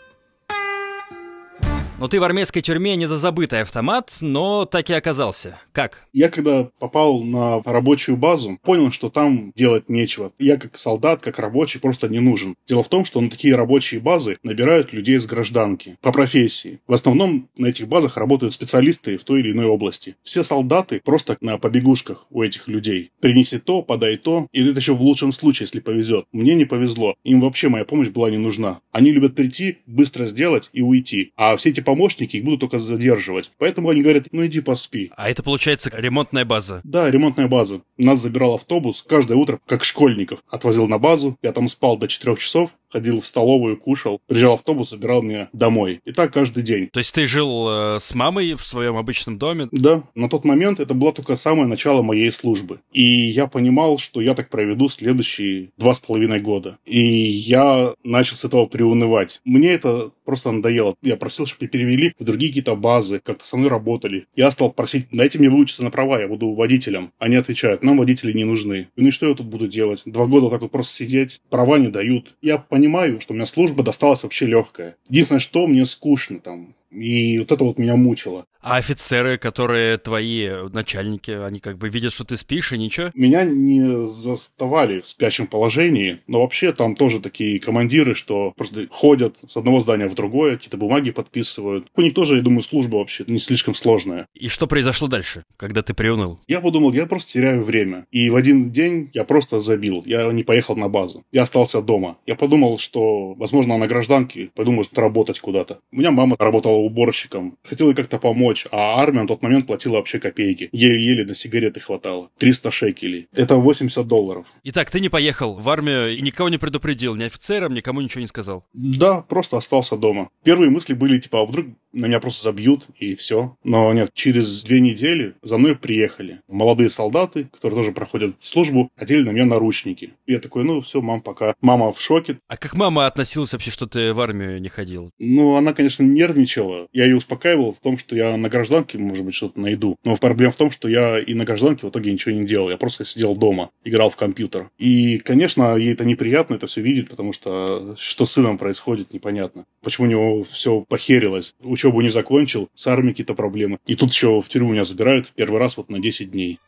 Но 2.05 2.09
ты 2.09 2.21
в 2.21 2.23
армейской 2.23 2.61
тюрьме 2.61 2.97
не 2.97 3.06
за 3.06 3.17
забытый 3.17 3.62
автомат, 3.62 4.19
но 4.21 4.67
так 4.67 4.91
и 4.91 4.93
оказался. 4.93 5.59
Как? 5.73 6.06
Я 6.12 6.29
когда 6.29 6.65
попал 6.79 7.23
на 7.23 7.62
рабочую 7.62 8.19
базу, 8.19 8.59
понял, 8.62 8.93
что 8.93 9.09
там 9.09 9.53
делать 9.56 9.89
нечего. 9.89 10.31
Я 10.39 10.59
как 10.59 10.77
солдат, 10.77 11.23
как 11.23 11.39
рабочий 11.39 11.81
просто 11.81 12.11
не 12.11 12.21
нужен. 12.21 12.56
Дело 12.69 12.83
в 12.83 12.91
том, 12.91 13.06
что 13.06 13.23
на 13.23 13.31
такие 13.31 13.56
рабочие 13.56 14.03
базы 14.03 14.37
набирают 14.43 14.93
людей 14.93 15.19
с 15.19 15.25
гражданки 15.25 15.97
по 16.03 16.12
профессии. 16.12 16.79
В 16.87 16.93
основном 16.93 17.49
на 17.56 17.69
этих 17.69 17.89
базах 17.89 18.19
работают 18.19 18.53
специалисты 18.53 19.17
в 19.17 19.25
той 19.25 19.41
или 19.41 19.53
иной 19.53 19.65
области. 19.65 20.17
Все 20.23 20.44
солдаты 20.44 21.01
просто 21.03 21.39
на 21.41 21.56
побегушках 21.56 22.27
у 22.29 22.43
этих 22.43 22.69
людей. 22.69 23.13
Принеси 23.20 23.58
то, 23.58 23.81
подай 23.81 24.19
то, 24.19 24.46
и 24.53 24.63
это 24.63 24.79
еще 24.79 24.93
в 24.93 25.01
лучшем 25.01 25.32
случае, 25.32 25.65
если 25.65 25.81
повезет. 25.81 26.27
Мне 26.32 26.55
не 26.55 26.67
повезло. 26.67 27.15
Им 27.25 27.41
вообще 27.41 27.70
моя 27.70 27.87
помощь 27.87 28.11
была 28.11 28.31
не 28.31 28.37
нужна. 28.37 28.81
Они 28.93 29.11
любят 29.11 29.34
прийти, 29.34 29.79
быстро 29.87 30.27
сделать 30.27 30.69
и 30.75 30.82
уйти. 30.82 31.32
А 31.37 31.56
все 31.56 31.70
эти 31.70 31.81
помощники 31.94 32.36
их 32.36 32.44
будут 32.44 32.60
только 32.60 32.81
задерживать. 32.81 33.53
Поэтому 33.58 33.89
они 33.89 34.03
говорят, 34.03 34.27
ну 34.32 34.44
иди 34.44 34.60
поспи. 34.60 35.13
А 35.17 35.31
это 35.31 35.44
получается 35.44 35.91
ремонтная 35.94 36.44
база? 36.44 36.81
Да, 36.82 37.08
ремонтная 37.08 37.46
база. 37.46 37.82
Нас 37.96 38.20
забирал 38.20 38.55
автобус 38.55 39.05
каждое 39.08 39.36
утро, 39.36 39.60
как 39.67 39.84
школьников. 39.84 40.41
Отвозил 40.48 40.89
на 40.89 40.98
базу, 40.98 41.39
я 41.41 41.53
там 41.53 41.69
спал 41.69 41.96
до 41.96 42.08
4 42.08 42.36
часов, 42.36 42.70
ходил 42.94 43.20
в 43.20 43.27
столовую, 43.27 43.77
кушал, 43.77 44.20
приезжал 44.29 44.55
автобус, 44.55 44.91
забирал 44.91 45.20
меня 45.20 45.48
домой. 45.53 46.01
И 46.05 46.13
так 46.13 46.32
каждый 46.32 46.63
день. 46.63 46.89
То 46.93 47.01
есть 47.01 47.13
ты 47.13 47.27
жил 47.27 47.67
э, 47.69 47.98
с 47.98 48.15
мамой 48.15 48.55
в 48.55 48.65
своем 48.65 48.96
обычном 48.96 49.36
доме? 49.36 49.69
Да, 49.72 50.05
на 50.15 50.29
тот 50.29 50.44
момент 50.44 50.79
это 50.79 50.94
было 50.94 51.13
только 51.13 51.36
самое 51.36 51.67
начало 51.67 52.03
моей 52.03 52.31
службы. 52.31 52.81
И 52.93 53.03
я 53.03 53.48
понимал, 53.48 53.98
что 53.98 54.20
я 54.20 54.34
так 54.34 54.48
проведу 54.48 54.89
следующие 54.89 55.70
два 55.77 55.93
с 55.94 55.98
половиной 55.98 56.39
года. 56.39 56.79
И 56.84 57.01
я 57.01 57.94
начал 58.05 58.36
с 58.36 58.44
этого 58.44 58.67
приунывать. 58.67 59.41
Мне 59.44 59.72
это 59.72 60.13
просто 60.24 60.53
надоело. 60.53 60.94
Я 61.03 61.17
просил, 61.17 61.46
чтобы 61.46 61.67
перевели 61.67 62.15
в 62.19 62.24
другие 62.24 62.51
какие-то 62.51 62.77
базы, 62.77 63.20
как-то 63.22 63.46
со 63.46 63.56
мной 63.56 63.70
работали. 63.70 64.27
Я 64.36 64.51
стал 64.53 64.70
просить, 64.72 65.06
дайте 65.10 65.41
мне 65.41 65.51
выучиться 65.51 65.82
на 65.82 65.91
права, 65.91 66.20
я 66.20 66.29
буду 66.29 66.55
водителем. 66.55 67.13
Они 67.19 67.34
отвечают, 67.34 67.82
нам 67.82 67.98
водители 67.98 68.32
не 68.32 68.44
нужны. 68.44 68.89
Ну 68.96 69.08
и 69.08 69.10
что 69.10 69.29
я 69.29 69.34
тут 69.34 69.46
буду 69.46 69.67
делать? 69.67 70.03
Два 70.05 70.27
года 70.27 70.48
так 70.51 70.63
вот 70.63 70.70
просто 70.70 70.94
сидеть, 70.94 71.41
права 71.51 71.79
не 71.79 71.89
дают. 71.89 72.36
Я 72.41 72.58
понимаю, 72.84 73.20
что 73.20 73.32
у 73.32 73.36
меня 73.36 73.46
служба 73.46 73.82
досталась 73.82 74.22
вообще 74.22 74.46
легкая. 74.46 74.96
Единственное, 75.08 75.41
что 75.41 75.67
мне 75.67 75.84
скучно 75.84 76.38
там. 76.38 76.74
И 76.91 77.38
вот 77.38 77.50
это 77.50 77.64
вот 77.64 77.79
меня 77.79 77.96
мучило. 77.96 78.46
А 78.65 78.77
офицеры, 78.77 79.37
которые 79.37 79.99
твои 79.99 80.49
начальники, 80.73 81.31
они 81.31 81.61
как 81.61 81.77
бы 81.77 81.91
видят, 81.91 82.15
что 82.15 82.25
ты 82.25 82.39
спишь 82.39 82.73
и 82.73 82.79
ничего? 82.79 83.11
Меня 83.13 83.44
не 83.44 84.06
заставали 84.06 85.03
в 85.03 85.09
спящем 85.09 85.47
положении, 85.47 86.21
но 86.27 86.41
вообще 86.41 86.73
там 86.73 86.94
тоже 86.94 87.21
такие 87.21 87.61
командиры, 87.61 88.15
что 88.15 88.55
просто 88.56 88.87
ходят 88.89 89.37
с 89.47 89.59
одного 89.59 89.81
здания 89.81 90.09
в 90.09 90.15
другое, 90.15 90.56
какие-то 90.56 90.79
бумаги 90.79 91.11
подписывают. 91.11 91.89
У 91.94 92.01
них 92.01 92.15
тоже, 92.15 92.37
я 92.37 92.43
думаю, 92.43 92.63
служба 92.63 92.97
вообще 92.97 93.25
не 93.27 93.39
слишком 93.39 93.75
сложная. 93.75 94.29
И 94.33 94.49
что 94.49 94.67
произошло 94.67 95.09
дальше, 95.09 95.44
когда 95.59 95.83
ты 95.83 95.93
приуныл? 95.93 96.41
Я 96.49 96.63
подумал, 96.63 96.94
я 96.94 97.05
просто 97.05 97.33
теряю 97.33 97.65
время. 97.65 98.06
И 98.13 98.31
в 98.31 98.37
один 98.37 98.71
день 98.71 99.11
я 99.13 99.25
просто 99.25 99.61
забил. 99.61 100.03
Я 100.06 100.33
не 100.33 100.43
поехал 100.43 100.75
на 100.75 100.89
базу. 100.89 101.23
Я 101.33 101.43
остался 101.43 101.83
дома. 101.83 102.17
Я 102.25 102.35
подумал, 102.35 102.79
что, 102.79 103.35
возможно, 103.35 103.77
на 103.77 103.87
гражданке 103.87 104.49
пойду, 104.55 104.73
может, 104.73 104.99
работать 104.99 105.39
куда-то. 105.39 105.81
У 105.93 105.97
меня 105.97 106.11
мама 106.11 106.37
работала 106.39 106.77
уборщиком. 106.77 107.59
Хотела 107.63 107.93
как-то 107.93 108.19
помочь, 108.19 108.54
а 108.70 109.01
армия 109.01 109.23
на 109.23 109.29
тот 109.29 109.43
момент 109.43 109.67
платила 109.67 109.94
вообще 109.94 110.19
копейки. 110.19 110.69
Еле-еле 110.73 111.25
на 111.25 111.34
сигареты 111.34 111.81
хватало. 111.81 112.31
300 112.39 112.70
шекелей. 112.70 113.29
Это 113.32 113.56
80 113.56 114.06
долларов. 114.06 114.46
Итак, 114.65 114.91
ты 114.91 115.01
не 115.01 115.08
поехал 115.08 115.55
в 115.55 115.69
армию 115.69 116.17
и 116.17 116.20
никого 116.20 116.49
не 116.49 116.58
предупредил, 116.58 117.15
ни 117.15 117.25
офицерам, 117.25 117.75
никому 117.75 118.01
ничего 118.01 118.20
не 118.20 118.27
сказал? 118.27 118.65
Да, 118.73 119.23
просто 119.23 119.56
остался 119.56 119.96
дома. 119.96 120.31
Первые 120.44 120.70
мысли 120.70 120.94
были, 120.94 121.19
типа, 121.19 121.43
а 121.43 121.44
вдруг 121.44 121.67
на 121.94 122.06
меня 122.06 122.20
просто 122.20 122.43
забьют 122.44 122.86
и 122.98 123.15
все. 123.15 123.56
Но 123.65 123.93
нет, 123.93 124.10
через 124.13 124.63
две 124.63 124.81
недели 124.81 125.34
за 125.43 125.58
мной 125.58 125.77
приехали 125.77 126.41
молодые 126.48 126.91
солдаты, 126.91 127.48
которые 127.53 127.81
тоже 127.81 127.93
проходят 127.93 128.34
службу, 128.39 128.91
одели 128.96 129.22
на 129.22 129.31
меня 129.31 129.46
наручники. 129.46 130.10
И 130.27 130.32
я 130.32 130.41
такой, 130.41 130.65
ну 130.65 130.81
все, 130.81 131.01
мам, 131.01 131.20
пока. 131.20 131.55
Мама 131.60 131.93
в 131.93 132.01
шоке. 132.01 132.39
А 132.48 132.56
как 132.56 132.74
мама 132.74 133.06
относилась 133.06 133.53
вообще, 133.53 133.70
что 133.70 133.86
ты 133.86 134.13
в 134.13 134.20
армию 134.20 134.60
не 134.60 134.69
ходил? 134.69 135.10
Ну, 135.19 135.56
она, 135.56 135.72
конечно, 135.72 136.03
нервничала. 136.03 136.89
Я 136.93 137.05
ее 137.05 137.17
успокаивал 137.17 137.72
в 137.72 137.81
том, 137.81 137.98
что 137.98 138.17
я 138.17 138.36
на 138.36 138.48
гражданке, 138.48 138.98
может 138.98 139.24
быть, 139.24 139.34
что-то 139.34 139.60
найду. 139.60 139.96
Но 140.05 140.17
проблема 140.17 140.53
в 140.53 140.56
том, 140.56 140.70
что 140.70 140.89
я 140.89 141.19
и 141.19 141.34
на 141.34 141.44
гражданке 141.44 141.86
в 141.86 141.91
итоге 141.91 142.13
ничего 142.13 142.34
не 142.34 142.44
делал. 142.44 142.70
Я 142.70 142.77
просто 142.77 143.05
сидел 143.05 143.36
дома, 143.36 143.70
играл 143.84 144.10
в 144.10 144.17
компьютер. 144.17 144.70
И, 144.79 145.19
конечно, 145.19 145.77
ей 145.77 145.93
это 145.93 146.05
неприятно 146.05 146.55
это 146.55 146.67
все 146.67 146.81
видеть, 146.81 147.08
потому 147.08 147.32
что 147.32 147.94
что 147.98 148.24
с 148.24 148.32
сыном 148.32 148.58
происходит, 148.58 149.13
непонятно. 149.13 149.65
Почему 149.82 150.06
у 150.06 150.10
него 150.10 150.44
все 150.44 150.81
похерилось. 150.81 151.55
Учебу 151.84 152.00
не 152.00 152.08
закончил, 152.08 152.70
с 152.74 152.86
армией 152.86 153.12
какие-то 153.12 153.34
проблемы. 153.34 153.79
И 153.84 153.94
тут 153.94 154.10
еще 154.10 154.41
в 154.41 154.48
тюрьму 154.48 154.72
меня 154.72 154.84
забирают 154.84 155.31
первый 155.36 155.58
раз 155.58 155.76
вот 155.76 155.91
на 155.91 155.98
10 155.98 156.31
дней. 156.31 156.58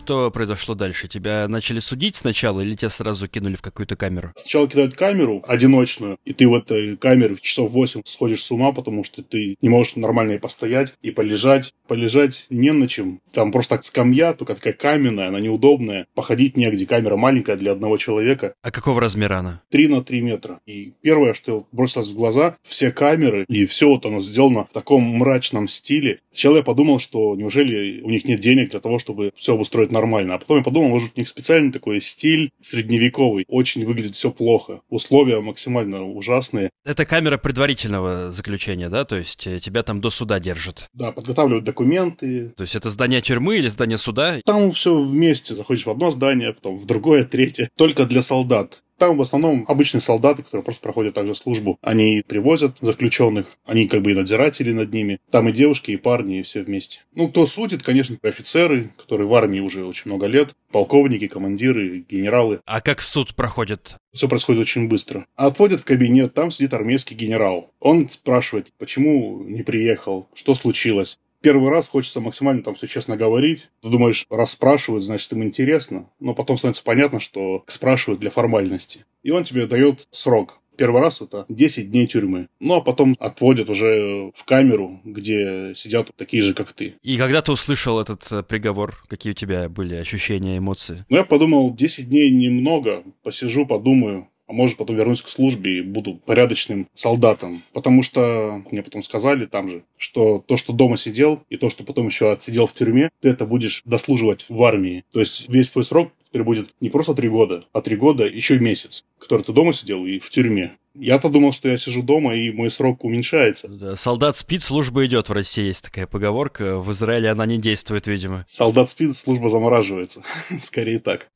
Что 0.00 0.30
произошло 0.30 0.74
дальше? 0.74 1.08
Тебя 1.08 1.46
начали 1.46 1.78
судить 1.78 2.16
сначала 2.16 2.62
или 2.62 2.74
тебя 2.74 2.88
сразу 2.88 3.28
кинули 3.28 3.54
в 3.56 3.60
какую-то 3.60 3.96
камеру? 3.96 4.32
Сначала 4.34 4.66
кидают 4.66 4.96
камеру 4.96 5.44
одиночную, 5.46 6.16
и 6.24 6.32
ты 6.32 6.48
в 6.48 6.54
этой 6.54 6.96
камере 6.96 7.34
в 7.34 7.42
часов 7.42 7.70
8 7.70 8.00
сходишь 8.06 8.42
с 8.42 8.50
ума, 8.50 8.72
потому 8.72 9.04
что 9.04 9.22
ты 9.22 9.56
не 9.60 9.68
можешь 9.68 9.96
нормально 9.96 10.32
и 10.32 10.38
постоять, 10.38 10.94
и 11.02 11.10
полежать. 11.10 11.74
Полежать 11.86 12.46
не 12.48 12.72
на 12.72 12.88
чем. 12.88 13.20
Там 13.30 13.52
просто 13.52 13.74
так 13.74 13.84
скамья, 13.84 14.32
только 14.32 14.54
такая 14.54 14.72
каменная, 14.72 15.28
она 15.28 15.38
неудобная. 15.38 16.06
Походить 16.14 16.56
негде. 16.56 16.86
Камера 16.86 17.16
маленькая 17.16 17.56
для 17.56 17.72
одного 17.72 17.98
человека. 17.98 18.54
А 18.62 18.70
какого 18.70 19.02
размера 19.02 19.40
она? 19.40 19.60
3 19.68 19.88
на 19.88 20.02
3 20.02 20.22
метра. 20.22 20.60
И 20.64 20.94
первое, 21.02 21.34
что 21.34 21.66
бросилось 21.72 22.08
в 22.08 22.14
глаза, 22.14 22.56
все 22.62 22.90
камеры, 22.90 23.44
и 23.48 23.66
все 23.66 23.88
вот 23.88 24.06
оно 24.06 24.20
сделано 24.20 24.64
в 24.64 24.72
таком 24.72 25.02
мрачном 25.02 25.68
стиле. 25.68 26.20
Сначала 26.30 26.56
я 26.56 26.62
подумал, 26.62 27.00
что 27.00 27.36
неужели 27.36 28.00
у 28.00 28.08
них 28.08 28.24
нет 28.24 28.40
денег 28.40 28.70
для 28.70 28.80
того, 28.80 28.98
чтобы 28.98 29.32
все 29.36 29.54
обустроить 29.54 29.89
делают 29.90 29.92
нормально. 29.92 30.34
А 30.34 30.38
потом 30.38 30.58
я 30.58 30.62
подумал, 30.62 30.88
может, 30.88 31.12
у 31.16 31.20
них 31.20 31.28
специальный 31.28 31.72
такой 31.72 32.00
стиль 32.00 32.50
средневековый. 32.60 33.44
Очень 33.48 33.84
выглядит 33.84 34.16
все 34.16 34.30
плохо. 34.30 34.80
Условия 34.88 35.40
максимально 35.40 36.04
ужасные. 36.04 36.70
Это 36.84 37.04
камера 37.04 37.38
предварительного 37.38 38.32
заключения, 38.32 38.88
да? 38.88 39.04
То 39.04 39.16
есть 39.16 39.46
э, 39.46 39.58
тебя 39.58 39.82
там 39.82 40.00
до 40.00 40.10
суда 40.10 40.40
держат? 40.40 40.88
Да, 40.94 41.12
подготавливают 41.12 41.64
документы. 41.64 42.52
То 42.56 42.62
есть 42.62 42.74
это 42.74 42.90
здание 42.90 43.20
тюрьмы 43.20 43.58
или 43.58 43.68
здание 43.68 43.98
суда? 43.98 44.40
Там 44.44 44.72
все 44.72 44.98
вместе. 44.98 45.54
Заходишь 45.54 45.86
в 45.86 45.90
одно 45.90 46.10
здание, 46.10 46.54
потом 46.54 46.76
в 46.76 46.86
другое, 46.86 47.24
третье. 47.24 47.68
Только 47.76 48.06
для 48.06 48.22
солдат. 48.22 48.82
Там 49.00 49.16
в 49.16 49.22
основном 49.22 49.64
обычные 49.66 50.02
солдаты, 50.02 50.42
которые 50.42 50.62
просто 50.62 50.82
проходят 50.82 51.14
также 51.14 51.34
службу. 51.34 51.78
Они 51.80 52.22
привозят 52.26 52.76
заключенных, 52.82 53.46
они 53.64 53.88
как 53.88 54.02
бы 54.02 54.10
и 54.10 54.14
надзиратели 54.14 54.74
над 54.74 54.92
ними. 54.92 55.20
Там 55.30 55.48
и 55.48 55.52
девушки, 55.52 55.92
и 55.92 55.96
парни, 55.96 56.40
и 56.40 56.42
все 56.42 56.60
вместе. 56.62 57.00
Ну, 57.14 57.30
кто 57.30 57.46
судит, 57.46 57.82
конечно, 57.82 58.18
офицеры, 58.22 58.90
которые 58.98 59.26
в 59.26 59.34
армии 59.34 59.60
уже 59.60 59.86
очень 59.86 60.10
много 60.10 60.26
лет, 60.26 60.50
полковники, 60.70 61.28
командиры, 61.28 62.04
генералы. 62.10 62.60
А 62.66 62.82
как 62.82 63.00
суд 63.00 63.34
проходит? 63.34 63.96
Все 64.12 64.28
происходит 64.28 64.60
очень 64.60 64.86
быстро. 64.86 65.24
Отводят 65.34 65.80
в 65.80 65.86
кабинет, 65.86 66.34
там 66.34 66.50
сидит 66.50 66.74
армейский 66.74 67.14
генерал. 67.14 67.70
Он 67.80 68.06
спрашивает, 68.10 68.68
почему 68.76 69.42
не 69.44 69.62
приехал, 69.62 70.28
что 70.34 70.54
случилось 70.54 71.18
первый 71.40 71.70
раз 71.70 71.88
хочется 71.88 72.20
максимально 72.20 72.62
там 72.62 72.74
все 72.74 72.86
честно 72.86 73.16
говорить. 73.16 73.70
Ты 73.82 73.88
думаешь, 73.88 74.26
раз 74.30 74.52
спрашивают, 74.52 75.04
значит 75.04 75.32
им 75.32 75.42
интересно. 75.42 76.08
Но 76.20 76.34
потом 76.34 76.56
становится 76.56 76.84
понятно, 76.84 77.20
что 77.20 77.64
спрашивают 77.66 78.20
для 78.20 78.30
формальности. 78.30 79.04
И 79.22 79.30
он 79.30 79.44
тебе 79.44 79.66
дает 79.66 80.06
срок. 80.10 80.58
Первый 80.76 81.02
раз 81.02 81.20
это 81.20 81.44
10 81.50 81.90
дней 81.90 82.06
тюрьмы. 82.06 82.48
Ну, 82.58 82.76
а 82.76 82.80
потом 82.80 83.14
отводят 83.18 83.68
уже 83.68 84.32
в 84.34 84.44
камеру, 84.46 84.98
где 85.04 85.74
сидят 85.76 86.10
такие 86.16 86.42
же, 86.42 86.54
как 86.54 86.72
ты. 86.72 86.94
И 87.02 87.18
когда 87.18 87.42
ты 87.42 87.52
услышал 87.52 88.00
этот 88.00 88.26
э, 88.32 88.42
приговор, 88.42 88.96
какие 89.06 89.32
у 89.32 89.36
тебя 89.36 89.68
были 89.68 89.94
ощущения, 89.96 90.56
эмоции? 90.56 91.04
Ну, 91.10 91.18
я 91.18 91.24
подумал, 91.24 91.74
10 91.74 92.08
дней 92.08 92.30
немного. 92.30 93.02
Посижу, 93.22 93.66
подумаю 93.66 94.28
а 94.50 94.52
может 94.52 94.76
потом 94.76 94.96
вернусь 94.96 95.22
к 95.22 95.28
службе 95.28 95.78
и 95.78 95.80
буду 95.80 96.16
порядочным 96.26 96.88
солдатом. 96.92 97.62
Потому 97.72 98.02
что 98.02 98.60
мне 98.72 98.82
потом 98.82 99.04
сказали 99.04 99.46
там 99.46 99.70
же, 99.70 99.84
что 99.96 100.42
то, 100.44 100.56
что 100.56 100.72
дома 100.72 100.96
сидел, 100.96 101.40
и 101.48 101.56
то, 101.56 101.70
что 101.70 101.84
потом 101.84 102.08
еще 102.08 102.32
отсидел 102.32 102.66
в 102.66 102.74
тюрьме, 102.74 103.10
ты 103.20 103.28
это 103.28 103.46
будешь 103.46 103.82
дослуживать 103.84 104.46
в 104.48 104.60
армии. 104.64 105.04
То 105.12 105.20
есть 105.20 105.48
весь 105.48 105.70
твой 105.70 105.84
срок 105.84 106.10
теперь 106.28 106.42
будет 106.42 106.70
не 106.80 106.90
просто 106.90 107.14
три 107.14 107.28
года, 107.28 107.62
а 107.72 107.80
три 107.80 107.94
года 107.94 108.26
еще 108.26 108.56
и 108.56 108.58
месяц, 108.58 109.04
который 109.20 109.42
ты 109.42 109.52
дома 109.52 109.72
сидел 109.72 110.04
и 110.04 110.18
в 110.18 110.30
тюрьме. 110.30 110.72
Я-то 110.94 111.28
думал, 111.28 111.52
что 111.52 111.68
я 111.68 111.78
сижу 111.78 112.02
дома, 112.02 112.34
и 112.34 112.50
мой 112.50 112.70
срок 112.70 113.04
уменьшается. 113.04 113.68
Да, 113.68 113.94
солдат 113.94 114.36
спит, 114.36 114.62
служба 114.62 115.06
идет. 115.06 115.28
В 115.28 115.32
России 115.32 115.66
есть 115.66 115.84
такая 115.84 116.08
поговорка. 116.08 116.78
В 116.78 116.90
Израиле 116.92 117.30
она 117.30 117.46
не 117.46 117.58
действует, 117.58 118.08
видимо. 118.08 118.44
Солдат 118.48 118.88
спит, 118.88 119.16
служба 119.16 119.48
замораживается. 119.48 120.22
Скорее 120.60 120.98
так. 120.98 121.28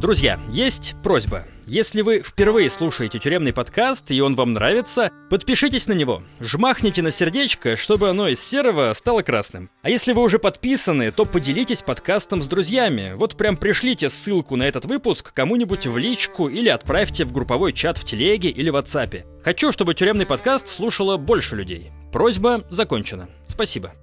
Друзья, 0.00 0.38
есть 0.50 0.94
просьба. 1.02 1.44
Если 1.66 2.02
вы 2.02 2.20
впервые 2.20 2.68
слушаете 2.68 3.18
тюремный 3.18 3.54
подкаст 3.54 4.10
и 4.10 4.20
он 4.20 4.36
вам 4.36 4.52
нравится, 4.52 5.10
подпишитесь 5.30 5.86
на 5.88 5.94
него. 5.94 6.22
Жмахните 6.38 7.00
на 7.00 7.10
сердечко, 7.10 7.76
чтобы 7.78 8.10
оно 8.10 8.28
из 8.28 8.38
серого 8.38 8.92
стало 8.92 9.22
красным. 9.22 9.70
А 9.80 9.88
если 9.88 10.12
вы 10.12 10.22
уже 10.22 10.38
подписаны, 10.38 11.10
то 11.12 11.24
поделитесь 11.24 11.80
подкастом 11.80 12.42
с 12.42 12.46
друзьями. 12.46 13.14
Вот 13.16 13.38
прям 13.38 13.56
пришлите 13.56 14.10
ссылку 14.10 14.56
на 14.56 14.64
этот 14.64 14.84
выпуск 14.84 15.32
кому-нибудь 15.32 15.86
в 15.86 15.96
личку 15.96 16.48
или 16.48 16.68
отправьте 16.68 17.24
в 17.24 17.32
групповой 17.32 17.72
чат 17.72 17.96
в 17.96 18.04
телеге 18.04 18.50
или 18.50 18.68
в 18.68 18.76
WhatsApp. 18.76 19.42
Хочу, 19.42 19.72
чтобы 19.72 19.94
тюремный 19.94 20.26
подкаст 20.26 20.68
слушало 20.68 21.16
больше 21.16 21.56
людей. 21.56 21.90
Просьба 22.12 22.64
закончена. 22.68 23.30
Спасибо. 23.48 23.94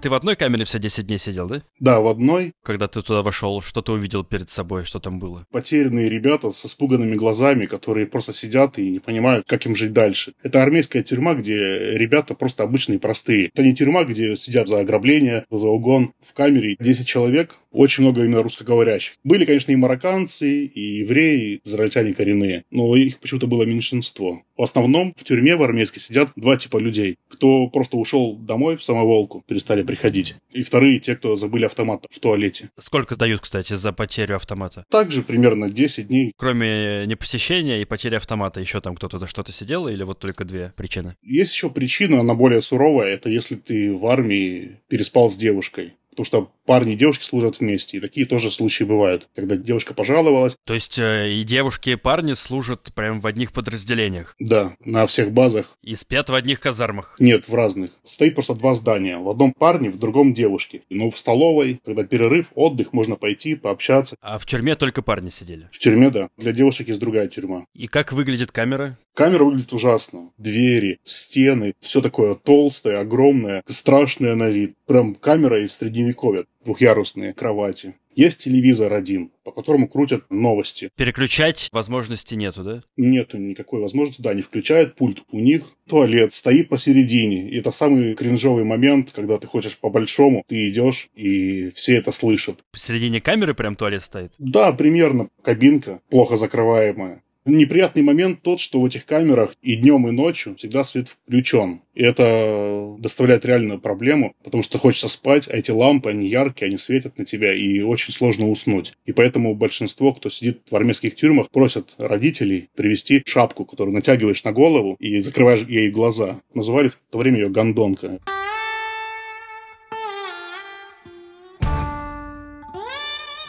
Ты 0.00 0.10
в 0.10 0.14
одной 0.14 0.36
камере 0.36 0.64
все 0.64 0.78
10 0.78 1.08
дней 1.08 1.18
сидел, 1.18 1.48
да? 1.48 1.60
Да, 1.80 1.98
в 1.98 2.06
одной. 2.06 2.52
Когда 2.62 2.86
ты 2.86 3.02
туда 3.02 3.22
вошел, 3.22 3.60
что 3.60 3.82
ты 3.82 3.90
увидел 3.90 4.22
перед 4.22 4.48
собой, 4.48 4.84
что 4.84 5.00
там 5.00 5.18
было? 5.18 5.44
Потерянные 5.50 6.08
ребята 6.08 6.52
со 6.52 6.68
спуганными 6.68 7.16
глазами, 7.16 7.66
которые 7.66 8.06
просто 8.06 8.32
сидят 8.32 8.78
и 8.78 8.90
не 8.90 9.00
понимают, 9.00 9.44
как 9.48 9.66
им 9.66 9.74
жить 9.74 9.92
дальше. 9.92 10.34
Это 10.44 10.62
армейская 10.62 11.02
тюрьма, 11.02 11.34
где 11.34 11.98
ребята 11.98 12.34
просто 12.34 12.62
обычные, 12.62 13.00
простые. 13.00 13.50
Это 13.52 13.64
не 13.64 13.74
тюрьма, 13.74 14.04
где 14.04 14.36
сидят 14.36 14.68
за 14.68 14.78
ограбление, 14.78 15.46
за 15.50 15.66
угон. 15.66 16.12
В 16.20 16.32
камере 16.32 16.76
10 16.78 17.04
человек, 17.04 17.56
очень 17.70 18.02
много 18.02 18.24
именно 18.24 18.42
русскоговорящих. 18.42 19.14
Были, 19.24 19.44
конечно, 19.44 19.72
и 19.72 19.76
марокканцы, 19.76 20.64
и 20.64 20.98
евреи, 20.98 21.38
и 21.38 21.60
израильтяне 21.64 22.14
коренные, 22.14 22.64
но 22.70 22.96
их 22.96 23.18
почему-то 23.18 23.46
было 23.46 23.64
меньшинство. 23.64 24.42
В 24.56 24.62
основном 24.62 25.14
в 25.16 25.24
тюрьме 25.24 25.56
в 25.56 25.62
армейской 25.62 26.00
сидят 26.00 26.30
два 26.36 26.56
типа 26.56 26.78
людей. 26.78 27.16
Кто 27.28 27.68
просто 27.68 27.96
ушел 27.96 28.36
домой 28.36 28.76
в 28.76 28.82
самоволку, 28.82 29.44
перестали 29.46 29.82
приходить. 29.82 30.34
И 30.50 30.62
вторые, 30.62 30.98
те, 30.98 31.14
кто 31.14 31.36
забыли 31.36 31.64
автомат 31.64 32.04
в 32.10 32.18
туалете. 32.18 32.70
Сколько 32.78 33.16
дают, 33.16 33.40
кстати, 33.40 33.74
за 33.74 33.92
потерю 33.92 34.36
автомата? 34.36 34.84
Также 34.90 35.22
примерно 35.22 35.68
10 35.68 36.08
дней. 36.08 36.32
Кроме 36.36 37.06
непосещения 37.06 37.80
и 37.80 37.84
потери 37.84 38.16
автомата, 38.16 38.60
еще 38.60 38.80
там 38.80 38.96
кто-то 38.96 39.18
за 39.18 39.26
что-то 39.26 39.52
сидел 39.52 39.86
или 39.88 40.02
вот 40.02 40.18
только 40.18 40.44
две 40.44 40.72
причины? 40.76 41.16
Есть 41.22 41.52
еще 41.52 41.70
причина, 41.70 42.20
она 42.20 42.34
более 42.34 42.60
суровая. 42.60 43.14
Это 43.14 43.30
если 43.30 43.54
ты 43.54 43.92
в 43.92 44.06
армии 44.06 44.80
переспал 44.88 45.30
с 45.30 45.36
девушкой 45.36 45.94
потому 46.18 46.24
что 46.26 46.52
парни 46.66 46.94
и 46.94 46.96
девушки 46.96 47.24
служат 47.24 47.60
вместе. 47.60 47.96
И 47.96 48.00
такие 48.00 48.26
тоже 48.26 48.50
случаи 48.50 48.82
бывают, 48.82 49.28
когда 49.36 49.56
девушка 49.56 49.94
пожаловалась. 49.94 50.56
То 50.64 50.74
есть 50.74 50.98
э, 50.98 51.32
и 51.32 51.44
девушки, 51.44 51.90
и 51.90 51.96
парни 51.96 52.32
служат 52.32 52.92
прям 52.94 53.20
в 53.20 53.26
одних 53.26 53.52
подразделениях? 53.52 54.34
Да, 54.40 54.74
на 54.84 55.06
всех 55.06 55.30
базах. 55.30 55.76
И 55.82 55.94
спят 55.94 56.28
в 56.28 56.34
одних 56.34 56.58
казармах? 56.58 57.14
Нет, 57.20 57.46
в 57.48 57.54
разных. 57.54 57.90
Стоит 58.04 58.34
просто 58.34 58.54
два 58.54 58.74
здания. 58.74 59.18
В 59.18 59.30
одном 59.30 59.52
парни, 59.52 59.88
в 59.88 59.98
другом 59.98 60.34
девушки. 60.34 60.82
Но 60.90 61.08
в 61.10 61.16
столовой, 61.16 61.80
когда 61.84 62.02
перерыв, 62.02 62.46
отдых, 62.56 62.92
можно 62.92 63.14
пойти, 63.14 63.54
пообщаться. 63.54 64.16
А 64.20 64.38
в 64.38 64.46
тюрьме 64.46 64.74
только 64.74 65.02
парни 65.02 65.30
сидели? 65.30 65.68
В 65.70 65.78
тюрьме, 65.78 66.10
да. 66.10 66.30
Для 66.36 66.50
девушек 66.50 66.88
есть 66.88 67.00
другая 67.00 67.28
тюрьма. 67.28 67.64
И 67.74 67.86
как 67.86 68.12
выглядит 68.12 68.50
камера? 68.50 68.98
Камера 69.18 69.42
выглядит 69.42 69.72
ужасно. 69.72 70.30
Двери, 70.38 71.00
стены, 71.02 71.74
все 71.80 72.00
такое 72.00 72.36
толстое, 72.36 73.00
огромное, 73.00 73.64
страшное 73.66 74.36
на 74.36 74.48
вид. 74.48 74.76
Прям 74.86 75.16
камера 75.16 75.60
из 75.60 75.76
средневековья. 76.08 76.44
Двухъярусные 76.64 77.34
кровати. 77.34 77.94
Есть 78.14 78.38
телевизор 78.38 78.92
один, 78.92 79.30
по 79.44 79.52
которому 79.52 79.88
крутят 79.88 80.24
новости. 80.28 80.90
Переключать 80.96 81.68
возможности 81.72 82.34
нету, 82.34 82.64
да? 82.64 82.82
Нету 82.96 83.38
никакой 83.38 83.80
возможности, 83.80 84.22
да, 84.22 84.30
они 84.30 84.42
включают 84.42 84.96
пульт. 84.96 85.22
У 85.30 85.38
них 85.38 85.62
туалет 85.88 86.34
стоит 86.34 86.68
посередине. 86.68 87.48
И 87.48 87.58
это 87.58 87.70
самый 87.70 88.14
кринжовый 88.14 88.64
момент, 88.64 89.12
когда 89.12 89.38
ты 89.38 89.46
хочешь 89.46 89.78
по-большому, 89.78 90.42
ты 90.48 90.68
идешь, 90.68 91.10
и 91.14 91.70
все 91.70 91.96
это 91.96 92.10
слышат. 92.10 92.58
Посередине 92.72 93.20
камеры 93.20 93.54
прям 93.54 93.76
туалет 93.76 94.02
стоит? 94.02 94.32
Да, 94.38 94.72
примерно. 94.72 95.28
Кабинка, 95.42 96.00
плохо 96.10 96.36
закрываемая. 96.36 97.22
Неприятный 97.48 98.02
момент 98.02 98.42
тот, 98.42 98.60
что 98.60 98.78
в 98.78 98.84
этих 98.84 99.06
камерах 99.06 99.56
и 99.62 99.74
днем, 99.74 100.06
и 100.06 100.10
ночью 100.10 100.54
всегда 100.56 100.84
свет 100.84 101.08
включен. 101.08 101.80
И 101.94 102.02
это 102.02 102.94
доставляет 102.98 103.46
реальную 103.46 103.80
проблему, 103.80 104.34
потому 104.44 104.62
что 104.62 104.76
хочется 104.76 105.08
спать, 105.08 105.48
а 105.48 105.56
эти 105.56 105.70
лампы, 105.70 106.10
они 106.10 106.28
яркие, 106.28 106.68
они 106.68 106.76
светят 106.76 107.16
на 107.16 107.24
тебя, 107.24 107.54
и 107.54 107.80
очень 107.80 108.12
сложно 108.12 108.50
уснуть. 108.50 108.92
И 109.06 109.12
поэтому 109.12 109.54
большинство, 109.54 110.12
кто 110.12 110.28
сидит 110.28 110.60
в 110.70 110.76
армейских 110.76 111.16
тюрьмах, 111.16 111.48
просят 111.48 111.94
родителей 111.96 112.68
привезти 112.76 113.22
шапку, 113.24 113.64
которую 113.64 113.94
натягиваешь 113.94 114.44
на 114.44 114.52
голову 114.52 114.96
и 115.00 115.20
закрываешь 115.20 115.64
ей 115.66 115.90
глаза. 115.90 116.42
Называли 116.52 116.88
в 116.88 116.98
то 117.10 117.16
время 117.16 117.38
ее 117.38 117.48
гондонка. 117.48 118.18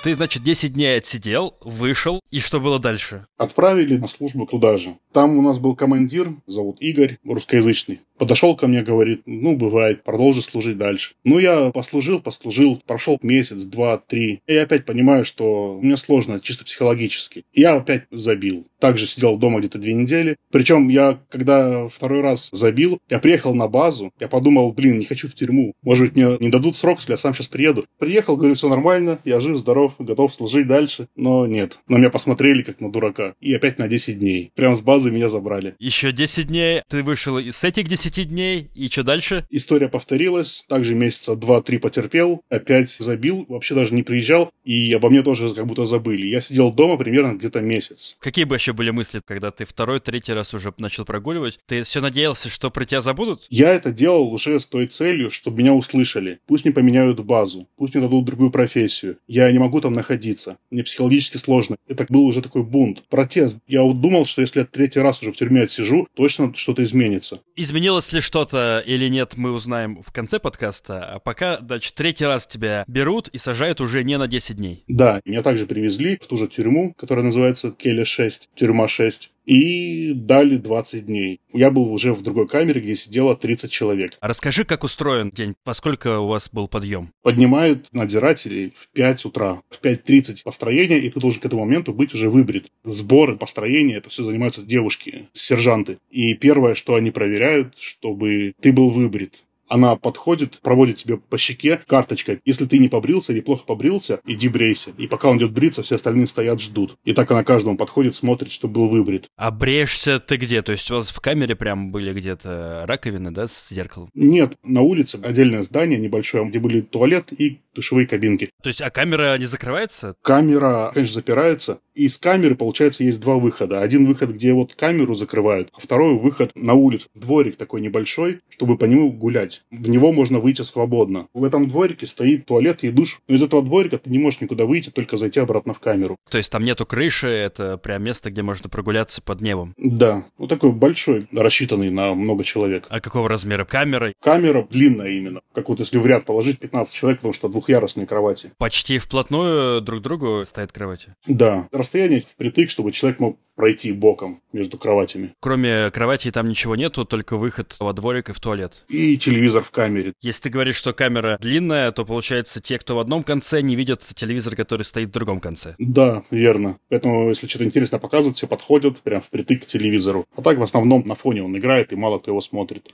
Ты, 0.01 0.15
значит, 0.15 0.43
10 0.43 0.73
дней 0.73 0.97
отсидел, 0.97 1.57
вышел, 1.59 2.21
и 2.31 2.39
что 2.39 2.61
было 2.61 2.79
дальше? 2.79 3.25
Отправили 3.35 3.97
на 3.97 4.07
службу 4.07 4.45
туда 4.45 4.77
же. 4.77 4.95
Там 5.11 5.37
у 5.37 5.41
нас 5.41 5.59
был 5.59 5.75
командир, 5.75 6.29
зовут 6.47 6.79
Игорь, 6.79 7.17
русскоязычный. 7.25 7.99
Подошел 8.19 8.55
ко 8.55 8.67
мне, 8.67 8.83
говорит, 8.83 9.21
ну, 9.25 9.55
бывает, 9.55 10.03
продолжи 10.03 10.41
служить 10.41 10.77
дальше. 10.77 11.13
Ну, 11.23 11.39
я 11.39 11.71
послужил, 11.71 12.19
послужил, 12.19 12.81
прошел 12.85 13.17
месяц, 13.23 13.63
два, 13.63 13.97
три. 13.97 14.41
И 14.45 14.53
я 14.53 14.63
опять 14.63 14.85
понимаю, 14.85 15.23
что 15.23 15.79
мне 15.81 15.95
сложно, 15.95 16.41
чисто 16.41 16.65
психологически. 16.65 17.45
И 17.53 17.61
я 17.61 17.75
опять 17.75 18.03
забил. 18.11 18.67
Также 18.79 19.07
сидел 19.07 19.37
дома 19.37 19.59
где-то 19.59 19.77
две 19.77 19.93
недели. 19.93 20.35
Причем 20.51 20.89
я, 20.89 21.19
когда 21.29 21.87
второй 21.87 22.21
раз 22.21 22.49
забил, 22.51 22.99
я 23.09 23.19
приехал 23.19 23.53
на 23.53 23.67
базу, 23.67 24.11
я 24.19 24.27
подумал, 24.27 24.71
блин, 24.73 24.97
не 24.97 25.05
хочу 25.05 25.27
в 25.27 25.35
тюрьму. 25.35 25.73
Может 25.81 26.07
быть, 26.07 26.15
мне 26.15 26.37
не 26.39 26.49
дадут 26.49 26.77
срок, 26.77 26.99
если 26.99 27.13
я 27.13 27.17
сам 27.17 27.33
сейчас 27.33 27.47
приеду. 27.47 27.85
Приехал, 27.99 28.37
говорю, 28.37 28.55
все 28.55 28.69
нормально, 28.69 29.19
я 29.25 29.39
жив, 29.41 29.57
здоров, 29.57 29.93
готов 29.99 30.33
служить 30.33 30.67
дальше. 30.67 31.07
Но 31.15 31.47
нет, 31.47 31.79
на 31.87 31.97
меня 31.97 32.09
посмотрели 32.09 32.63
как 32.63 32.79
на 32.81 32.91
дурака. 32.91 33.33
И 33.39 33.53
опять 33.53 33.79
на 33.79 33.87
10 33.87 34.19
дней. 34.19 34.51
Прям 34.55 34.75
с 34.75 34.81
базы 34.81 35.11
меня 35.11 35.29
забрали. 35.29 35.75
Еще 35.79 36.11
10 36.11 36.47
дней, 36.47 36.81
ты 36.89 37.03
вышел 37.03 37.37
из 37.37 37.63
этих 37.63 37.87
10 37.87 38.08
10 38.09 38.29
дней, 38.29 38.69
и 38.73 38.89
что 38.89 39.03
дальше? 39.03 39.45
История 39.49 39.87
повторилась, 39.87 40.65
также 40.67 40.95
месяца 40.95 41.35
два-три 41.35 41.77
потерпел, 41.77 42.41
опять 42.49 42.89
забил, 42.99 43.45
вообще 43.47 43.75
даже 43.75 43.93
не 43.93 44.03
приезжал, 44.03 44.51
и 44.63 44.91
обо 44.93 45.09
мне 45.09 45.21
тоже 45.21 45.53
как 45.53 45.67
будто 45.67 45.85
забыли. 45.85 46.25
Я 46.27 46.41
сидел 46.41 46.71
дома 46.71 46.97
примерно 46.97 47.35
где-то 47.35 47.61
месяц. 47.61 48.15
Какие 48.19 48.45
бы 48.45 48.55
еще 48.55 48.73
были 48.73 48.89
мысли, 48.89 49.21
когда 49.23 49.51
ты 49.51 49.65
второй, 49.65 49.99
третий 49.99 50.33
раз 50.33 50.53
уже 50.53 50.73
начал 50.77 51.05
прогуливать? 51.05 51.59
Ты 51.67 51.83
все 51.83 52.01
надеялся, 52.01 52.49
что 52.49 52.71
про 52.71 52.85
тебя 52.85 53.01
забудут? 53.01 53.45
Я 53.49 53.69
это 53.73 53.91
делал 53.91 54.31
уже 54.33 54.59
с 54.59 54.65
той 54.65 54.87
целью, 54.87 55.29
чтобы 55.29 55.59
меня 55.59 55.73
услышали. 55.73 56.39
Пусть 56.47 56.65
мне 56.65 56.73
поменяют 56.73 57.19
базу, 57.19 57.67
пусть 57.77 57.93
мне 57.93 58.03
дадут 58.03 58.25
другую 58.25 58.51
профессию. 58.51 59.17
Я 59.27 59.51
не 59.51 59.59
могу 59.59 59.81
там 59.81 59.93
находиться. 59.93 60.57
Мне 60.71 60.83
психологически 60.83 61.37
сложно. 61.37 61.75
Это 61.87 62.05
был 62.09 62.25
уже 62.25 62.41
такой 62.41 62.63
бунт, 62.63 63.03
протест. 63.09 63.59
Я 63.67 63.83
думал, 63.83 64.25
что 64.25 64.41
если 64.41 64.59
я 64.59 64.65
третий 64.65 64.99
раз 64.99 65.21
уже 65.21 65.31
в 65.31 65.37
тюрьме 65.37 65.63
отсижу, 65.63 66.07
точно 66.15 66.53
что-то 66.55 66.83
изменится. 66.83 67.41
Изменилось 67.55 67.98
Изменилось 67.99 68.13
ли 68.13 68.21
что-то 68.21 68.81
или 68.85 69.09
нет, 69.09 69.33
мы 69.35 69.51
узнаем 69.51 70.01
в 70.01 70.13
конце 70.13 70.39
подкаста. 70.39 71.15
А 71.15 71.19
пока, 71.19 71.57
значит, 71.57 71.95
третий 71.95 72.23
раз 72.23 72.47
тебя 72.47 72.85
берут 72.87 73.27
и 73.27 73.37
сажают 73.37 73.81
уже 73.81 74.05
не 74.05 74.17
на 74.17 74.29
10 74.29 74.55
дней. 74.55 74.85
Да, 74.87 75.19
меня 75.25 75.43
также 75.43 75.65
привезли 75.65 76.15
в 76.15 76.25
ту 76.25 76.37
же 76.37 76.47
тюрьму, 76.47 76.93
которая 76.93 77.25
называется 77.25 77.71
Келли 77.71 78.05
6, 78.05 78.51
тюрьма 78.55 78.87
6 78.87 79.33
и 79.49 80.13
дали 80.13 80.57
20 80.57 81.07
дней. 81.07 81.41
Я 81.51 81.71
был 81.71 81.91
уже 81.91 82.13
в 82.13 82.21
другой 82.21 82.47
камере, 82.47 82.81
где 82.81 82.95
сидело 82.95 83.35
30 83.35 83.71
человек. 83.71 84.11
А 84.21 84.27
расскажи, 84.27 84.63
как 84.63 84.83
устроен 84.83 85.31
день, 85.31 85.55
поскольку 85.63 86.09
у 86.09 86.27
вас 86.27 86.49
был 86.51 86.67
подъем? 86.67 87.11
Поднимают 87.23 87.87
надзирателей 87.91 88.71
в 88.75 88.89
5 88.89 89.25
утра, 89.25 89.63
в 89.71 89.81
5.30 89.83 90.43
построение, 90.43 90.99
и 90.99 91.09
ты 91.09 91.19
должен 91.19 91.41
к 91.41 91.45
этому 91.45 91.65
моменту 91.65 91.93
быть 91.93 92.13
уже 92.13 92.29
выбрит. 92.29 92.67
Сборы, 92.83 93.37
построение, 93.37 93.97
это 93.97 94.09
все 94.09 94.23
занимаются 94.23 94.61
девушки, 94.61 95.27
сержанты. 95.33 95.97
И 96.11 96.35
первое, 96.35 96.75
что 96.75 96.93
они 96.93 97.09
проверяют, 97.09 97.73
чтобы 97.79 98.53
ты 98.61 98.71
был 98.71 98.91
выбрит. 98.91 99.39
Она 99.69 99.95
подходит, 99.95 100.59
проводит 100.61 100.97
тебе 100.97 101.17
по 101.17 101.37
щеке 101.37 101.79
карточкой. 101.87 102.39
Если 102.43 102.65
ты 102.65 102.79
не 102.79 102.89
побрился 102.89 103.31
или 103.31 103.41
плохо 103.41 103.65
побрился, 103.65 104.19
иди 104.25 104.49
брейся. 104.49 104.91
И 104.97 105.07
пока 105.07 105.29
он 105.29 105.37
идет 105.37 105.51
бриться, 105.51 105.83
все 105.83 105.95
остальные 105.95 106.27
стоят, 106.27 106.59
ждут. 106.59 106.97
И 107.05 107.13
так 107.13 107.29
она 107.31 107.43
каждому 107.43 107.77
подходит, 107.77 108.15
смотрит, 108.15 108.51
чтобы 108.51 108.73
был 108.73 108.87
выбрит. 108.87 109.27
А 109.37 109.51
бреешься 109.51 110.19
ты 110.19 110.37
где? 110.37 110.61
То 110.61 110.71
есть 110.71 110.89
у 110.91 110.95
вас 110.95 111.11
в 111.11 111.19
камере 111.19 111.55
прям 111.55 111.91
были 111.91 112.13
где-то 112.13 112.83
раковины, 112.87 113.31
да, 113.31 113.47
с 113.47 113.69
зеркалом? 113.69 114.09
Нет, 114.13 114.57
на 114.63 114.81
улице 114.81 115.19
отдельное 115.23 115.63
здание 115.63 115.99
небольшое, 115.99 116.45
где 116.45 116.59
были 116.59 116.81
туалет 116.81 117.31
и 117.31 117.61
душевые 117.73 118.07
кабинки. 118.07 118.49
То 118.61 118.69
есть, 118.69 118.81
а 118.81 118.89
камера 118.89 119.37
не 119.37 119.45
закрывается? 119.45 120.15
Камера, 120.21 120.91
конечно, 120.93 121.13
запирается. 121.13 121.79
И 121.93 122.05
из 122.05 122.17
камеры, 122.17 122.55
получается, 122.55 123.03
есть 123.03 123.21
два 123.21 123.35
выхода. 123.35 123.81
Один 123.81 124.05
выход, 124.05 124.31
где 124.31 124.53
вот 124.53 124.75
камеру 124.75 125.15
закрывают, 125.15 125.69
а 125.73 125.79
второй 125.79 126.17
выход 126.17 126.51
на 126.55 126.73
улицу. 126.73 127.09
Дворик 127.13 127.55
такой 127.55 127.81
небольшой, 127.81 128.39
чтобы 128.49 128.77
по 128.77 128.85
нему 128.85 129.11
гулять. 129.11 129.58
В 129.71 129.89
него 129.89 130.11
можно 130.11 130.39
выйти 130.39 130.61
свободно. 130.61 131.27
В 131.33 131.43
этом 131.43 131.67
дворике 131.67 132.07
стоит 132.07 132.45
туалет 132.45 132.83
и 132.83 132.91
душ. 132.91 133.19
Но 133.27 133.35
из 133.35 133.43
этого 133.43 133.63
дворика 133.63 133.97
ты 133.97 134.09
не 134.09 134.19
можешь 134.19 134.41
никуда 134.41 134.65
выйти, 134.65 134.89
только 134.89 135.17
зайти 135.17 135.39
обратно 135.39 135.73
в 135.73 135.79
камеру. 135.79 136.17
То 136.29 136.37
есть 136.37 136.51
там 136.51 136.63
нету 136.63 136.85
крыши, 136.85 137.27
это 137.27 137.77
прям 137.77 138.03
место, 138.03 138.29
где 138.29 138.41
можно 138.41 138.69
прогуляться 138.69 139.21
под 139.21 139.41
небом? 139.41 139.73
Да. 139.77 140.25
Вот 140.37 140.49
такой 140.49 140.71
большой, 140.71 141.27
рассчитанный 141.31 141.89
на 141.89 142.13
много 142.13 142.43
человек. 142.43 142.85
А 142.89 142.99
какого 142.99 143.29
размера 143.29 143.65
камера? 143.65 144.13
Камера 144.21 144.65
длинная 144.69 145.09
именно. 145.09 145.41
Как 145.53 145.69
вот 145.69 145.79
если 145.79 145.97
в 145.97 146.05
ряд 146.05 146.25
положить 146.25 146.59
15 146.59 146.93
человек, 146.93 147.19
потому 147.19 147.33
что 147.33 147.49
двухъярусные 147.49 148.05
кровати. 148.05 148.51
Почти 148.57 148.99
вплотную 148.99 149.81
друг 149.81 150.01
к 150.01 150.03
другу 150.03 150.43
стоят 150.45 150.71
кровати? 150.71 151.15
Да 151.25 151.67
расстояние 151.71 152.21
впритык, 152.21 152.69
чтобы 152.69 152.91
человек 152.91 153.19
мог 153.19 153.39
пройти 153.59 153.91
боком 153.91 154.41
между 154.53 154.77
кроватями. 154.77 155.33
Кроме 155.41 155.91
кровати 155.91 156.31
там 156.31 156.47
ничего 156.47 156.77
нету, 156.77 157.03
только 157.03 157.35
выход 157.35 157.75
во 157.81 157.91
дворик 157.91 158.29
и 158.29 158.31
в 158.31 158.39
туалет. 158.39 158.85
И 158.87 159.17
телевизор 159.17 159.63
в 159.63 159.71
камере. 159.71 160.13
Если 160.21 160.43
ты 160.43 160.49
говоришь, 160.49 160.77
что 160.77 160.93
камера 160.93 161.37
длинная, 161.41 161.91
то 161.91 162.05
получается 162.05 162.61
те, 162.61 162.79
кто 162.79 162.95
в 162.95 162.99
одном 162.99 163.21
конце, 163.21 163.59
не 163.61 163.75
видят 163.75 163.99
телевизор, 164.15 164.55
который 164.55 164.83
стоит 164.83 165.09
в 165.09 165.11
другом 165.11 165.41
конце. 165.41 165.75
Да, 165.77 166.23
верно. 166.31 166.79
Поэтому, 166.87 167.27
если 167.27 167.47
что-то 167.47 167.65
интересно 167.65 167.99
показывают, 167.99 168.37
все 168.37 168.47
подходят 168.47 168.97
прям 168.99 169.21
впритык 169.21 169.63
к 169.63 169.65
телевизору. 169.65 170.25
А 170.37 170.41
так 170.41 170.57
в 170.57 170.63
основном 170.63 171.05
на 171.05 171.15
фоне 171.15 171.43
он 171.43 171.57
играет, 171.57 171.91
и 171.91 171.97
мало 171.97 172.19
кто 172.19 172.31
его 172.31 172.39
смотрит. 172.39 172.93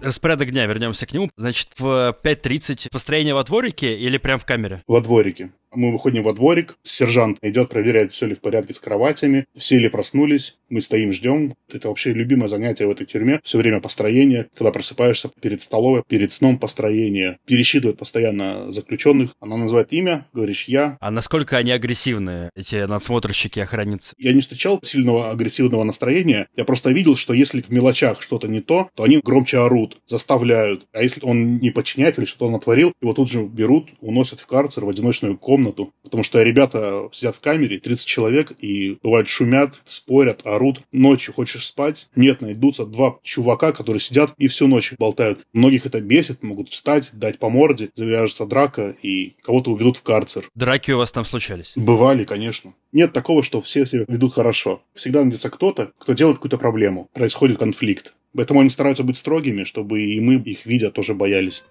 Распорядок 0.00 0.52
дня, 0.52 0.64
вернемся 0.66 1.06
к 1.06 1.12
нему. 1.12 1.28
Значит, 1.36 1.70
в 1.76 2.16
5.30 2.22 2.88
построение 2.92 3.34
во 3.34 3.42
дворике 3.42 3.98
или 3.98 4.16
прям 4.16 4.38
в 4.38 4.44
камере? 4.44 4.84
Во 4.86 5.00
дворике. 5.00 5.50
Мы 5.72 5.92
выходим 5.92 6.22
во 6.22 6.32
дворик, 6.32 6.76
сержант 6.82 7.38
идет, 7.42 7.68
проверяет, 7.68 8.12
все 8.12 8.26
ли 8.26 8.34
в 8.34 8.40
порядке 8.40 8.74
с 8.74 8.78
кроватями, 8.78 9.44
все 9.56 9.78
ли 9.78 9.88
проснулись, 9.88 10.56
мы 10.70 10.82
стоим, 10.82 11.12
ждем. 11.12 11.54
Это 11.72 11.88
вообще 11.88 12.12
любимое 12.12 12.48
занятие 12.48 12.86
в 12.86 12.90
этой 12.90 13.06
тюрьме. 13.06 13.40
Все 13.42 13.58
время 13.58 13.80
построение, 13.80 14.48
когда 14.54 14.70
просыпаешься 14.70 15.30
перед 15.40 15.62
столовой, 15.62 16.02
перед 16.06 16.32
сном 16.32 16.58
построение. 16.58 17.38
Пересчитывает 17.46 17.98
постоянно 17.98 18.70
заключенных. 18.70 19.34
Она 19.40 19.56
называет 19.56 19.92
имя, 19.92 20.26
говоришь 20.32 20.64
«я». 20.64 20.96
А 21.00 21.10
насколько 21.10 21.56
они 21.56 21.72
агрессивные, 21.72 22.50
эти 22.54 22.86
надсмотрщики, 22.86 23.60
охранницы? 23.60 24.14
Я 24.18 24.32
не 24.32 24.42
встречал 24.42 24.80
сильного 24.82 25.30
агрессивного 25.30 25.84
настроения. 25.84 26.48
Я 26.54 26.64
просто 26.64 26.90
видел, 26.90 27.16
что 27.16 27.32
если 27.32 27.62
в 27.62 27.70
мелочах 27.70 28.20
что-то 28.22 28.48
не 28.48 28.60
то, 28.60 28.90
то 28.94 29.04
они 29.04 29.20
громче 29.24 29.58
орут, 29.58 29.96
заставляют. 30.06 30.86
А 30.92 31.02
если 31.02 31.22
он 31.22 31.58
не 31.58 31.70
подчиняется 31.70 32.20
или 32.20 32.28
что-то 32.28 32.50
натворил, 32.50 32.92
его 33.00 33.14
тут 33.14 33.30
же 33.30 33.42
берут, 33.44 33.88
уносят 34.00 34.40
в 34.40 34.46
карцер, 34.46 34.84
в 34.84 34.88
одиночную 34.88 35.38
комнату, 35.38 35.57
комнату, 35.58 35.92
потому 36.04 36.22
что 36.22 36.40
ребята 36.40 37.08
сидят 37.12 37.34
в 37.34 37.40
камере, 37.40 37.80
30 37.80 38.06
человек, 38.06 38.52
и 38.60 38.96
бывает 39.02 39.28
шумят, 39.28 39.74
спорят, 39.86 40.46
орут. 40.46 40.80
Ночью 40.92 41.34
хочешь 41.34 41.66
спать, 41.66 42.08
нет, 42.14 42.40
найдутся 42.40 42.86
два 42.86 43.18
чувака, 43.24 43.72
которые 43.72 44.00
сидят 44.00 44.32
и 44.38 44.46
всю 44.46 44.68
ночь 44.68 44.94
болтают. 44.98 45.40
Многих 45.52 45.84
это 45.84 46.00
бесит, 46.00 46.44
могут 46.44 46.68
встать, 46.68 47.10
дать 47.12 47.40
по 47.40 47.50
морде, 47.50 47.90
завяжется 47.94 48.46
драка, 48.46 48.94
и 49.02 49.34
кого-то 49.42 49.72
уведут 49.72 49.96
в 49.96 50.02
карцер. 50.02 50.48
Драки 50.54 50.92
у 50.92 50.98
вас 50.98 51.10
там 51.10 51.24
случались? 51.24 51.72
Бывали, 51.74 52.22
конечно. 52.22 52.74
Нет 52.92 53.12
такого, 53.12 53.42
что 53.42 53.60
все 53.60 53.84
себя 53.84 54.04
ведут 54.06 54.34
хорошо. 54.34 54.80
Всегда 54.94 55.22
найдется 55.22 55.50
кто-то, 55.50 55.90
кто 55.98 56.12
делает 56.12 56.36
какую-то 56.36 56.58
проблему. 56.58 57.08
Происходит 57.12 57.58
конфликт. 57.58 58.14
Поэтому 58.36 58.60
они 58.60 58.70
стараются 58.70 59.02
быть 59.02 59.16
строгими, 59.16 59.64
чтобы 59.64 60.02
и 60.02 60.20
мы, 60.20 60.36
их 60.36 60.66
видя, 60.66 60.90
тоже 60.90 61.14
боялись. 61.14 61.64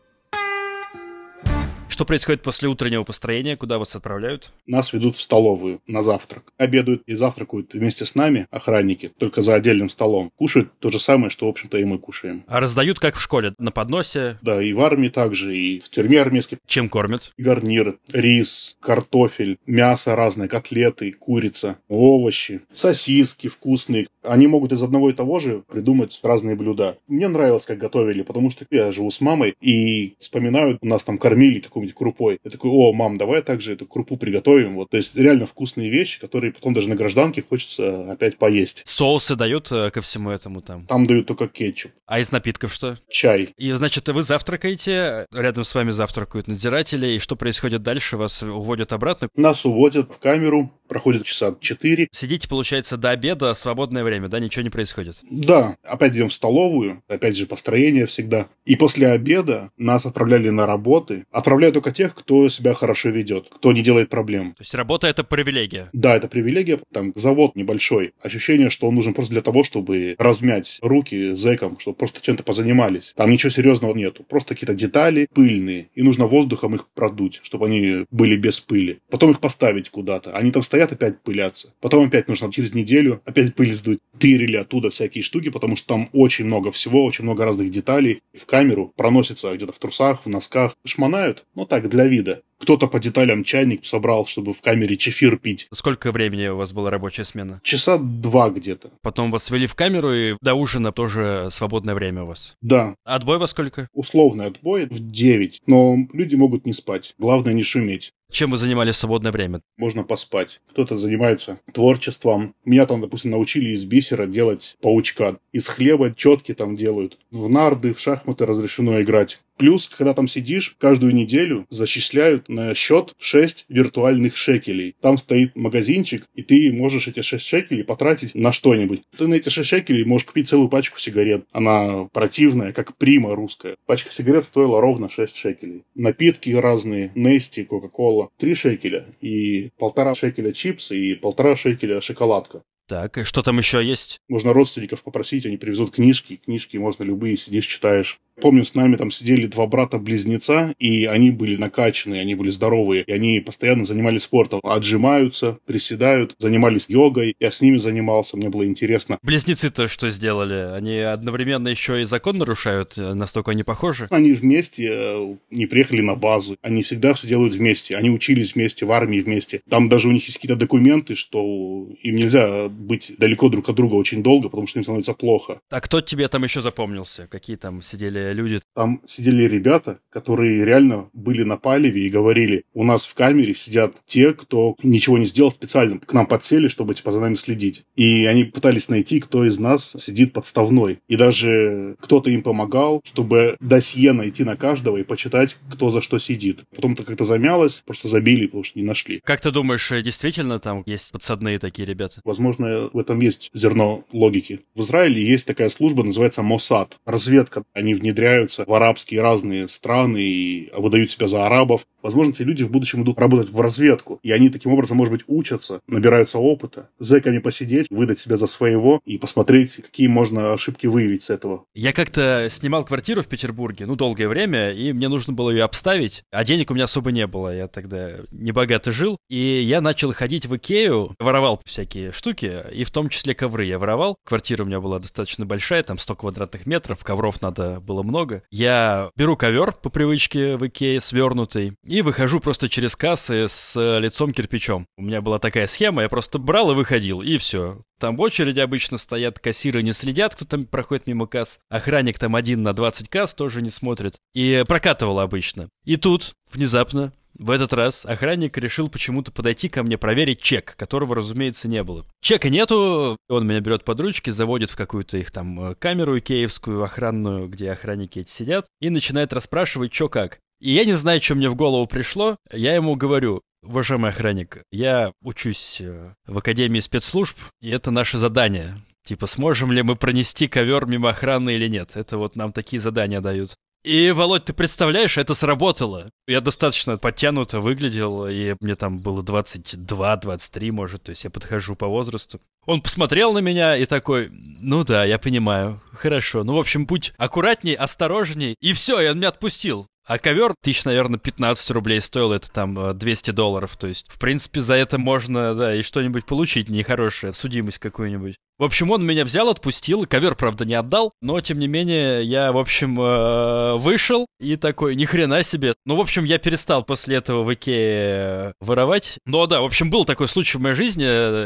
Что 1.98 2.06
происходит 2.06 2.44
после 2.44 2.70
утреннего 2.70 3.04
построения? 3.04 3.58
Куда 3.58 3.80
вас 3.80 3.96
отправляют? 3.96 4.52
Нас 4.68 4.94
ведут 4.94 5.16
в 5.16 5.22
столовую 5.24 5.82
на 5.88 6.04
завтрак. 6.04 6.44
Обедают 6.56 7.02
и 7.08 7.16
завтракают 7.16 7.74
вместе 7.74 8.06
с 8.06 8.14
нами 8.14 8.46
охранники, 8.52 9.10
только 9.18 9.42
за 9.42 9.56
отдельным 9.56 9.90
столом. 9.90 10.30
Кушают 10.36 10.72
то 10.78 10.90
же 10.90 11.00
самое, 11.00 11.32
что, 11.32 11.48
в 11.48 11.50
общем-то, 11.50 11.80
и 11.80 11.86
мы 11.86 11.98
кушаем. 11.98 12.44
А 12.46 12.60
раздают, 12.60 13.00
как 13.00 13.16
в 13.16 13.20
школе, 13.20 13.56
на 13.58 13.72
подносе? 13.72 14.38
Да, 14.44 14.62
и 14.62 14.74
в 14.74 14.82
армии 14.82 15.10
также, 15.10 15.58
и 15.58 15.80
в 15.80 15.90
тюрьме 15.90 16.22
армейской. 16.22 16.60
Чем 16.68 16.88
кормят? 16.88 17.34
Гарнир, 17.36 17.98
рис, 18.14 18.78
картофель, 18.80 19.58
мясо 19.66 20.16
разное, 20.16 20.48
котлеты, 20.48 21.12
курица, 21.14 21.80
овощи, 21.88 22.62
сосиски 22.72 23.48
вкусные. 23.48 24.06
Они 24.28 24.48
могут 24.48 24.72
из 24.72 24.84
одного 24.84 25.10
и 25.10 25.14
того 25.14 25.40
же 25.40 25.64
придумать 25.70 26.20
разные 26.24 26.56
блюда. 26.56 26.98
Мне 27.08 27.28
нравилось, 27.28 27.66
как 27.66 27.78
готовили, 27.78 28.22
потому 28.22 28.50
что 28.50 28.66
я 28.70 28.92
живу 28.92 29.12
с 29.12 29.22
мамой 29.22 29.56
и 29.62 30.16
вспоминаю, 30.20 30.78
нас 30.82 31.04
там 31.04 31.18
кормили 31.18 31.60
какой-нибудь 31.60 31.96
крупой. 31.96 32.40
Я 32.44 32.52
такой, 32.52 32.72
о, 32.72 32.94
мам, 32.94 33.18
давай 33.18 33.42
также 33.42 33.74
эту 33.74 33.86
крупу 33.86 34.18
приготовим. 34.18 34.76
Вот, 34.76 34.90
то 34.90 34.98
есть 34.98 35.16
реально 35.16 35.46
вкусные 35.46 35.90
вещи, 35.90 36.20
которые 36.20 36.54
потом 36.54 36.74
даже 36.74 36.90
на 36.90 36.96
гражданке 36.96 37.42
хочется 37.42 38.12
опять 38.12 38.38
поесть. 38.38 38.84
Соусы 38.86 39.36
дают 39.36 39.72
э, 39.72 39.92
ко 39.92 40.02
всему 40.02 40.30
этому 40.30 40.62
там? 40.62 40.86
Там 40.86 41.06
дают 41.06 41.28
только 41.28 41.48
кетчуп. 41.48 41.92
А 42.06 42.20
из 42.20 42.32
напитков 42.32 42.74
что? 42.74 42.98
Чай. 43.10 43.50
И, 43.58 43.72
значит, 43.72 44.08
вы 44.10 44.24
завтракаете, 44.24 45.26
рядом 45.32 45.64
с 45.64 45.74
вами 45.74 45.92
завтракают 45.92 46.48
надзиратели, 46.48 47.08
и 47.08 47.20
что 47.20 47.36
происходит 47.36 47.84
дальше? 47.84 48.18
Вас 48.18 48.44
уводят 48.44 48.94
обратно? 48.94 49.30
Нас 49.36 49.66
уводят 49.66 50.12
в 50.14 50.20
камеру, 50.20 50.72
проходит 50.88 51.24
часа 51.24 51.56
4. 51.60 52.08
Сидите, 52.12 52.48
получается, 52.48 52.98
до 52.98 53.12
обеда, 53.12 53.54
свободное 53.54 54.04
время, 54.04 54.28
да, 54.28 54.40
ничего 54.40 54.64
не 54.64 54.70
происходит? 54.70 55.18
Да, 55.30 55.78
опять 55.84 56.14
идем 56.14 56.30
в 56.30 56.34
столовую, 56.34 57.04
опять 57.08 57.38
же, 57.38 57.46
построение 57.46 58.06
всегда. 58.06 58.48
И 58.66 58.76
после 58.76 59.08
обеда 59.08 59.72
нас 59.78 60.06
отправляли 60.06 60.50
на 60.50 60.66
работы. 60.66 61.26
Отправляют 61.32 61.74
только 61.74 61.92
тех, 61.92 62.16
кто 62.16 62.50
себя 62.50 62.74
хорошо 62.74 63.10
ведет, 63.10 63.48
кто 63.50 63.72
не 63.72 63.82
делает 63.82 64.10
проблем. 64.10 64.52
То 64.52 64.64
есть 64.64 64.74
работа— 64.74 65.08
это 65.08 65.24
привилегия? 65.24 65.90
Да, 65.94 66.16
это 66.16 66.28
привилегия. 66.28 66.80
Там 66.92 67.14
завод 67.16 67.56
небольшой. 67.56 68.14
Ощущение, 68.22 68.70
что 68.70 68.88
он 68.88 68.96
нужен 68.96 69.14
просто 69.14 69.34
для 69.34 69.42
того, 69.42 69.64
чтобы 69.64 70.16
размять 70.18 70.80
руки 70.82 71.34
зэкам, 71.34 71.80
чтобы 71.80 71.98
просто 71.98 72.22
чем-то 72.22 72.44
позанимались. 72.44 73.14
Там 73.16 73.32
ничего 73.32 73.50
серьезного 73.50 73.94
нету. 73.94 74.24
Просто 74.24 74.54
какие-то 74.54 74.74
детали 74.74 75.28
пыльные. 75.34 75.90
И 75.96 76.04
нужно 76.04 76.26
воздухом 76.28 76.76
их 76.76 76.88
продуть, 76.90 77.40
чтобы 77.44 77.68
они 77.68 78.06
были 78.12 78.36
без 78.36 78.60
пыли. 78.60 79.00
Потом 79.10 79.32
их 79.32 79.40
поставить 79.40 79.90
куда-то. 79.90 80.36
Они 80.36 80.52
там 80.52 80.64
стоят, 80.64 80.77
опять 80.84 81.22
пылятся. 81.22 81.74
Потом 81.82 82.08
опять 82.08 82.28
нужно 82.28 82.52
через 82.52 82.74
неделю 82.74 83.22
опять 83.26 83.56
пыль 83.56 83.74
сдуть. 83.74 84.00
Тырили 84.20 84.58
оттуда 84.58 84.90
всякие 84.90 85.24
штуки, 85.24 85.50
потому 85.50 85.76
что 85.76 85.88
там 85.88 86.10
очень 86.14 86.46
много 86.46 86.72
всего, 86.72 87.04
очень 87.04 87.24
много 87.24 87.46
разных 87.46 87.70
деталей. 87.70 88.22
В 88.34 88.46
камеру 88.46 88.94
проносится 88.96 89.54
где-то 89.54 89.74
в 89.74 89.80
трусах, 89.80 90.26
в 90.26 90.30
носках. 90.30 90.76
Шмонают, 90.86 91.46
ну 91.56 91.66
так, 91.66 91.90
для 91.90 92.06
вида. 92.06 92.42
Кто-то 92.60 92.88
по 92.88 93.00
деталям 93.00 93.44
чайник 93.44 93.86
собрал, 93.86 94.26
чтобы 94.26 94.54
в 94.54 94.62
камере 94.62 94.98
чефир 94.98 95.38
пить. 95.38 95.68
Сколько 95.72 96.12
времени 96.12 96.48
у 96.48 96.58
вас 96.58 96.74
была 96.74 96.90
рабочая 96.90 97.24
смена? 97.26 97.62
Часа 97.64 97.98
два 98.00 98.50
где-то. 98.50 98.90
Потом 99.02 99.30
вас 99.30 99.52
ввели 99.52 99.68
в 99.68 99.76
камеру, 99.76 100.12
и 100.12 100.36
до 100.42 100.56
ужина 100.56 100.92
тоже 100.92 101.50
свободное 101.52 101.94
время 101.94 102.24
у 102.24 102.28
вас? 102.28 102.56
Да. 102.62 102.96
отбой 103.04 103.38
во 103.38 103.48
сколько? 103.48 103.88
Условный 103.94 104.48
отбой 104.48 104.88
в 104.88 105.00
9. 105.12 105.62
Но 105.68 105.98
люди 106.14 106.36
могут 106.36 106.66
не 106.66 106.74
спать. 106.74 107.14
Главное 107.20 107.54
не 107.54 107.64
шуметь. 107.64 108.12
Чем 108.30 108.52
вы 108.52 108.58
занимались 108.58 108.96
в 108.96 109.00
свободное 109.00 109.32
время? 109.32 109.62
Можно 109.78 110.04
поспать. 110.04 110.60
Кто-то 110.70 110.98
занимается 110.98 111.60
творчеством. 111.72 112.56
Меня 112.66 112.86
там, 112.86 113.02
допустим, 113.02 113.32
научили 113.32 113.70
из 113.70 113.86
бисера 113.86 114.26
делать 114.26 114.76
паучка. 114.82 115.40
Из 115.54 115.68
хлеба 115.68 116.14
четки 116.14 116.54
там 116.54 116.76
делают. 116.76 117.18
В 117.32 117.50
нарды, 117.50 117.94
в 117.94 118.00
шахматы 118.00 118.46
разрешено 118.46 119.02
играть. 119.02 119.42
Плюс, 119.58 119.88
когда 119.88 120.14
там 120.14 120.28
сидишь, 120.28 120.76
каждую 120.80 121.14
неделю 121.14 121.66
зачисляют 121.70 122.48
на 122.48 122.74
счет 122.76 123.16
6 123.18 123.66
виртуальных 123.70 124.38
шекелей. 124.38 124.96
Там 125.02 125.18
стоит 125.18 125.56
магазинчик, 125.56 126.26
и 126.36 126.44
ты 126.44 126.72
можешь 126.72 127.08
эти 127.08 127.22
6 127.22 127.44
шекелей 127.44 127.84
потратить 127.84 128.36
на 128.36 128.52
что-нибудь. 128.52 129.02
Ты 129.18 129.28
на 129.28 129.34
эти 129.34 129.50
6 129.50 129.68
шекелей 129.68 130.06
можешь 130.06 130.28
купить 130.28 130.48
целую 130.48 130.70
пачку 130.70 131.00
сигарет. 131.00 131.46
Она 131.52 132.06
противная, 132.14 132.72
как 132.72 132.98
прима 132.98 133.36
русская. 133.36 133.78
Пачка 133.86 134.12
сигарет 134.12 134.46
стоила 134.46 134.80
ровно 134.80 135.10
6 135.10 135.36
шекелей. 135.36 135.84
Напитки 135.96 136.52
разные, 136.52 137.12
Нести, 137.16 137.64
Кока-Кола, 137.64 138.30
3 138.38 138.54
шекеля. 138.54 139.06
И 139.22 139.72
полтора 139.80 140.14
шекеля 140.14 140.52
чипсы, 140.52 140.98
и 140.98 141.16
полтора 141.16 141.56
шекеля 141.56 142.00
шоколадка. 142.00 142.62
Так, 142.88 143.18
и 143.18 143.24
что 143.26 143.44
там 143.44 143.58
еще 143.58 143.84
есть? 143.84 144.22
Можно 144.30 144.54
родственников 144.54 145.04
попросить, 145.04 145.46
они 145.46 145.58
привезут 145.58 145.92
книжки. 145.92 146.40
Книжки 146.44 146.78
можно 146.78 147.04
любые, 147.04 147.38
сидишь, 147.38 147.68
читаешь. 147.68 148.20
Помню, 148.40 148.66
с 148.66 148.76
нами 148.76 148.96
там 148.96 149.10
сидели 149.10 149.48
два 149.48 149.66
брата-близнеца, 149.66 150.76
и 150.78 151.06
они 151.06 151.32
были 151.32 151.56
накачанные, 151.56 152.22
они 152.22 152.36
были 152.36 152.52
здоровые, 152.52 153.04
и 153.04 153.12
они 153.12 153.40
постоянно 153.40 153.84
занимались 153.84 154.24
спортом. 154.24 154.60
Отжимаются, 154.64 155.58
приседают, 155.66 156.36
занимались 156.38 156.88
йогой. 156.88 157.36
Я 157.40 157.52
с 157.52 157.62
ними 157.62 157.78
занимался, 157.78 158.38
мне 158.38 158.50
было 158.50 158.66
интересно. 158.66 159.18
Близнецы-то 159.24 159.88
что 159.88 160.12
сделали? 160.12 160.72
Они 160.76 161.00
одновременно 161.00 161.68
еще 161.68 162.02
и 162.02 162.06
закон 162.06 162.38
нарушают, 162.38 162.96
настолько 162.98 163.52
они 163.52 163.64
похожи? 163.64 164.08
Они 164.12 164.34
вместе 164.34 164.90
э, 164.92 165.36
не 165.50 165.66
приехали 165.66 166.02
на 166.02 166.16
базу. 166.16 166.58
Они 166.62 166.84
всегда 166.84 167.16
все 167.16 167.28
делают 167.28 167.56
вместе. 167.56 167.98
Они 167.98 168.12
учились 168.12 168.54
вместе, 168.54 168.86
в 168.86 168.92
армии 168.92 169.20
вместе. 169.20 169.62
Там 169.68 169.90
даже 169.90 170.10
у 170.10 170.12
них 170.12 170.24
есть 170.26 170.38
какие-то 170.38 170.60
документы, 170.60 171.16
что 171.16 171.88
им 172.04 172.16
нельзя 172.16 172.70
быть 172.78 173.14
далеко 173.18 173.50
друг 173.50 173.68
от 173.70 173.76
друга 173.76 173.96
очень 173.96 174.24
долго, 174.24 174.50
потому 174.50 174.68
что 174.68 174.80
им 174.80 174.84
становится 174.84 175.14
плохо. 175.14 175.60
А 175.70 175.82
кто 175.82 176.02
тебе 176.02 176.28
там 176.28 176.44
еще 176.44 176.62
запомнился? 176.62 177.28
Какие 177.28 177.58
там 177.58 177.82
сидели 177.82 178.34
люди? 178.34 178.62
Там 178.76 179.02
сидели 179.06 179.44
ребята, 179.44 180.00
которые 180.10 180.64
реально 180.64 181.10
были 181.14 181.44
на 181.44 181.58
палеве 181.58 182.06
и 182.06 182.10
говорили, 182.10 182.64
у 182.74 182.84
нас 182.84 183.06
в 183.06 183.14
камере 183.14 183.54
сидят 183.54 183.96
те, 184.06 184.34
кто 184.34 184.76
ничего 184.84 185.18
не 185.18 185.26
сделал 185.26 185.52
специально, 185.52 186.00
к 186.00 186.14
нам 186.14 186.28
подсели, 186.28 186.68
чтобы 186.68 186.94
типа 186.94 187.12
за 187.12 187.20
нами 187.20 187.36
следить. 187.36 187.84
И 187.96 188.26
они 188.26 188.44
пытались 188.44 188.90
найти, 188.90 189.20
кто 189.20 189.46
из 189.46 189.58
нас 189.58 189.96
сидит 190.00 190.34
подставной. 190.34 191.00
И 191.08 191.16
даже 191.16 191.96
кто-то 192.02 192.30
им 192.30 192.42
помогал, 192.44 193.02
чтобы 193.04 193.58
досье 193.60 194.14
найти 194.14 194.44
на 194.44 194.56
каждого 194.56 194.98
и 194.98 195.04
почитать, 195.04 195.58
кто 195.72 195.90
за 195.90 196.02
что 196.02 196.20
сидит. 196.20 196.64
Потом 196.76 196.94
это 196.94 197.04
как-то 197.04 197.26
замялось, 197.26 197.82
просто 197.86 198.08
забили, 198.08 198.46
потому 198.46 198.64
что 198.64 198.80
не 198.80 198.86
нашли. 198.86 199.22
Как 199.24 199.42
ты 199.42 199.52
думаешь, 199.52 199.92
э, 199.92 200.02
действительно 200.02 200.60
там 200.60 200.84
есть 200.86 201.12
подсадные 201.12 201.60
такие 201.60 201.86
ребята? 201.86 202.22
Возможно, 202.24 202.67
в 202.94 203.00
этом 203.00 203.20
есть 203.20 203.50
зерно 203.54 204.04
логики. 204.12 204.62
В 204.76 204.82
Израиле 204.82 205.22
есть 205.22 205.46
такая 205.46 205.70
служба, 205.70 206.04
называется 206.04 206.44
Моссад. 206.44 206.98
Разведка. 207.06 207.64
Они 207.74 207.94
внедряются 207.94 208.66
в 208.66 208.74
арабские 208.74 209.22
разные 209.22 209.68
страны 209.68 210.22
и 210.22 210.70
выдают 210.78 211.12
себя 211.12 211.28
за 211.28 211.46
арабов. 211.46 211.86
Возможно, 212.08 212.32
эти 212.32 212.42
люди 212.44 212.64
в 212.64 212.72
будущем 212.72 213.04
идут 213.04 213.20
работать 213.20 213.50
в 213.50 213.60
разведку. 213.60 214.22
И 214.24 214.32
они 214.32 214.50
таким 214.50 214.72
образом, 214.72 214.96
может 214.96 215.12
быть, 215.12 215.26
учатся, 215.28 215.82
набираются 215.88 216.40
опыта. 216.40 216.88
Зэками 217.00 217.40
посидеть, 217.40 217.88
выдать 217.90 218.18
себя 218.18 218.38
за 218.38 218.48
своего 218.48 219.02
и 219.04 219.18
посмотреть, 219.18 219.76
какие 219.76 220.08
можно 220.08 220.54
ошибки 220.54 220.88
выявить 220.88 221.24
с 221.24 221.30
этого. 221.30 221.66
Я 221.76 221.92
как-то 221.92 222.48
снимал 222.50 222.86
квартиру 222.86 223.24
в 223.24 223.28
Петербурге, 223.28 223.86
ну, 223.86 223.98
долгое 223.98 224.30
время, 224.30 224.72
и 224.72 224.94
мне 224.94 225.10
нужно 225.10 225.34
было 225.34 225.50
ее 225.50 225.66
обставить, 225.66 226.24
а 226.32 226.46
денег 226.46 226.72
у 226.72 226.76
меня 226.76 226.86
особо 226.86 227.12
не 227.12 227.28
было. 227.28 227.54
Я 227.54 227.68
тогда 227.68 228.12
небогато 228.32 228.94
жил. 228.94 229.18
И 229.28 229.38
я 229.38 229.82
начал 229.82 230.14
ходить 230.14 230.46
в 230.46 230.56
Икею, 230.56 231.12
воровал 231.20 231.60
всякие 231.66 232.14
штуки, 232.14 232.54
и 232.72 232.86
в 232.86 232.92
том 232.92 233.10
числе 233.10 233.36
ковры 233.36 233.66
я 233.66 233.80
воровал. 233.80 234.16
Квартира 234.24 234.64
у 234.64 234.66
меня 234.66 234.80
была 234.80 235.00
достаточно 235.00 235.46
большая, 235.46 235.84
там 235.84 235.98
100 235.98 236.16
квадратных 236.16 236.66
метров, 236.68 237.04
ковров 237.04 237.42
надо 237.42 237.82
было 237.82 238.02
много. 238.02 238.44
Я 238.50 239.10
беру 239.18 239.36
ковер 239.36 239.74
по 239.74 239.90
привычке 239.90 240.56
в 240.56 240.66
Икее 240.66 241.02
свернутый 241.02 241.74
и 241.84 241.97
выхожу 242.02 242.40
просто 242.40 242.70
через 242.70 242.96
кассы 242.96 243.48
с 243.48 244.00
лицом 244.00 244.34
кирпичом. 244.34 244.86
У 244.98 245.04
меня 245.04 245.22
была 245.22 245.40
такая 245.40 245.68
схема, 245.68 246.04
я 246.04 246.10
просто 246.10 246.40
брал 246.40 246.72
и 246.72 246.76
выходил, 246.76 247.22
и 247.22 247.38
все. 247.38 247.82
Там 248.00 248.16
в 248.16 248.22
очереди 248.22 248.60
обычно 248.60 248.98
стоят 248.98 249.40
кассиры, 249.40 249.82
не 249.82 249.94
следят, 249.94 250.36
кто 250.36 250.46
там 250.46 250.66
проходит 250.66 251.08
мимо 251.08 251.28
касс. 251.28 251.60
Охранник 251.70 252.20
там 252.20 252.36
один 252.36 252.64
на 252.64 252.74
20 252.74 253.10
касс 253.10 253.34
тоже 253.34 253.62
не 253.62 253.72
смотрит. 253.72 254.16
И 254.34 254.64
прокатывал 254.68 255.20
обычно. 255.20 255.70
И 255.84 255.98
тут, 255.98 256.34
внезапно, 256.52 257.12
в 257.40 257.52
этот 257.52 257.72
раз 257.74 258.06
охранник 258.06 258.58
решил 258.58 258.90
почему-то 258.90 259.32
подойти 259.32 259.70
ко 259.70 259.84
мне 259.84 259.98
проверить 259.98 260.42
чек, 260.42 260.76
которого, 260.76 261.16
разумеется, 261.16 261.68
не 261.68 261.84
было. 261.84 262.06
Чека 262.20 262.50
нету, 262.50 263.18
он 263.30 263.48
меня 263.48 263.60
берет 263.60 263.84
под 263.84 264.00
ручки, 264.00 264.32
заводит 264.32 264.72
в 264.72 264.76
какую-то 264.76 265.18
их 265.18 265.32
там 265.32 265.72
э, 265.72 265.76
камеру 265.76 266.18
икеевскую 266.18 266.84
охранную, 266.84 267.48
где 267.48 267.72
охранники 267.72 268.20
эти 268.20 268.32
сидят, 268.32 268.66
и 268.80 268.90
начинает 268.90 269.34
расспрашивать, 269.34 269.94
что 269.94 270.10
как. 270.10 270.40
И 270.60 270.72
я 270.72 270.86
не 270.86 270.94
знаю, 270.94 271.22
что 271.22 271.36
мне 271.36 271.50
в 271.50 271.56
голову 271.56 271.86
пришло. 271.88 272.38
Я 272.52 272.76
ему 272.76 272.96
говорю, 272.96 273.42
Уважаемый 273.64 274.12
охранник, 274.12 274.60
я 274.72 275.12
учусь 275.22 275.82
э, 275.82 276.14
в 276.26 276.38
Академии 276.38 276.80
спецслужб, 276.80 277.38
и 277.60 277.70
это 277.70 277.92
наше 277.92 278.18
задание. 278.18 278.82
Типа, 279.04 279.26
сможем 279.26 279.72
ли 279.72 279.82
мы 279.82 279.96
пронести 279.96 280.48
ковер 280.48 280.86
мимо 280.86 281.10
охраны 281.10 281.56
или 281.56 281.68
нет? 281.68 281.92
Это 281.96 282.18
вот 282.18 282.36
нам 282.36 282.54
такие 282.54 282.80
задания 282.80 283.20
дают. 283.20 283.56
И, 283.84 284.12
Володь, 284.12 284.46
ты 284.46 284.54
представляешь, 284.54 285.18
это 285.18 285.34
сработало. 285.34 286.10
Я 286.28 286.42
достаточно 286.42 286.98
подтянуто 286.98 287.62
выглядел, 287.62 288.28
и 288.28 288.56
мне 288.60 288.76
там 288.76 289.00
было 289.00 289.22
22-23, 289.22 290.72
может, 290.72 291.04
то 291.04 291.12
есть 291.12 291.24
я 291.24 291.30
подхожу 291.30 291.76
по 291.76 291.88
возрасту. 291.88 292.42
Он 292.66 292.82
посмотрел 292.82 293.34
на 293.34 293.40
меня 293.40 293.78
и 293.78 293.86
такой, 293.86 294.30
ну 294.32 294.84
да, 294.84 295.06
я 295.06 295.18
понимаю, 295.20 295.82
хорошо. 295.94 296.44
Ну, 296.44 296.56
в 296.56 296.60
общем, 296.60 296.86
будь 296.86 297.14
аккуратней, 297.18 297.76
осторожней, 297.76 298.56
и 298.60 298.74
все, 298.74 299.00
и 299.00 299.08
он 299.08 299.18
меня 299.18 299.30
отпустил. 299.30 299.88
А 300.08 300.20
ковер 300.20 300.54
тысяч, 300.62 300.86
наверное, 300.86 301.20
15 301.20 301.70
рублей 301.72 302.00
стоил, 302.00 302.32
это 302.32 302.50
там 302.50 302.98
200 302.98 303.32
долларов. 303.32 303.76
То 303.76 303.88
есть, 303.88 304.06
в 304.08 304.18
принципе, 304.18 304.62
за 304.62 304.76
это 304.76 304.98
можно, 304.98 305.54
да, 305.54 305.76
и 305.76 305.82
что-нибудь 305.82 306.26
получить 306.26 306.70
нехорошее, 306.70 307.34
судимость 307.34 307.80
какую-нибудь. 307.80 308.38
В 308.60 308.64
общем, 308.64 308.90
он 308.90 309.06
меня 309.06 309.24
взял, 309.24 309.50
отпустил, 309.50 310.08
ковер, 310.08 310.34
правда, 310.34 310.66
не 310.66 310.74
отдал, 310.74 311.12
но, 311.22 311.40
тем 311.42 311.60
не 311.60 311.68
менее, 311.68 312.24
я, 312.24 312.52
в 312.52 312.58
общем, 312.58 313.00
э, 313.00 313.76
вышел 313.78 314.26
и 314.40 314.56
такой, 314.56 314.96
ни 314.96 315.06
хрена 315.06 315.44
себе. 315.44 315.76
Ну, 315.86 315.96
в 315.96 316.02
общем, 316.02 316.24
я 316.24 316.40
перестал 316.40 316.84
после 316.84 317.18
этого 317.18 317.44
в 317.44 317.54
Икее 317.54 318.54
воровать. 318.60 319.20
Ну, 319.26 319.46
да, 319.46 319.62
в 319.62 319.66
общем, 319.66 319.92
был 319.92 320.06
такой 320.06 320.28
случай 320.28 320.58
в 320.58 320.62
моей 320.62 320.76
жизни, 320.76 321.06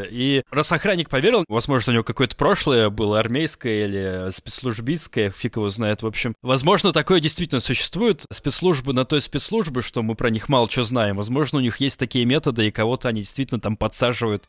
и 0.09 0.43
раз 0.49 0.71
охранник 0.71 1.09
поверил, 1.09 1.43
возможно, 1.49 1.91
у 1.91 1.93
него 1.95 2.03
какое-то 2.05 2.37
прошлое 2.37 2.89
было 2.89 3.19
армейское 3.19 3.85
или 3.85 4.31
спецслужбистское, 4.31 5.31
фиг 5.31 5.57
его 5.57 5.69
знает, 5.69 6.03
в 6.03 6.07
общем. 6.07 6.33
Возможно, 6.41 6.93
такое 6.93 7.19
действительно 7.19 7.59
существует. 7.59 8.25
Спецслужбы 8.31 8.93
на 8.93 9.03
той 9.03 9.21
спецслужбы, 9.21 9.81
что 9.81 10.01
мы 10.01 10.15
про 10.15 10.29
них 10.29 10.47
мало 10.47 10.69
что 10.69 10.85
знаем. 10.85 11.17
Возможно, 11.17 11.59
у 11.59 11.61
них 11.61 11.77
есть 11.77 11.99
такие 11.99 12.23
методы, 12.23 12.67
и 12.67 12.71
кого-то 12.71 13.09
они 13.09 13.21
действительно 13.21 13.59
там 13.59 13.75
подсаживают. 13.75 14.45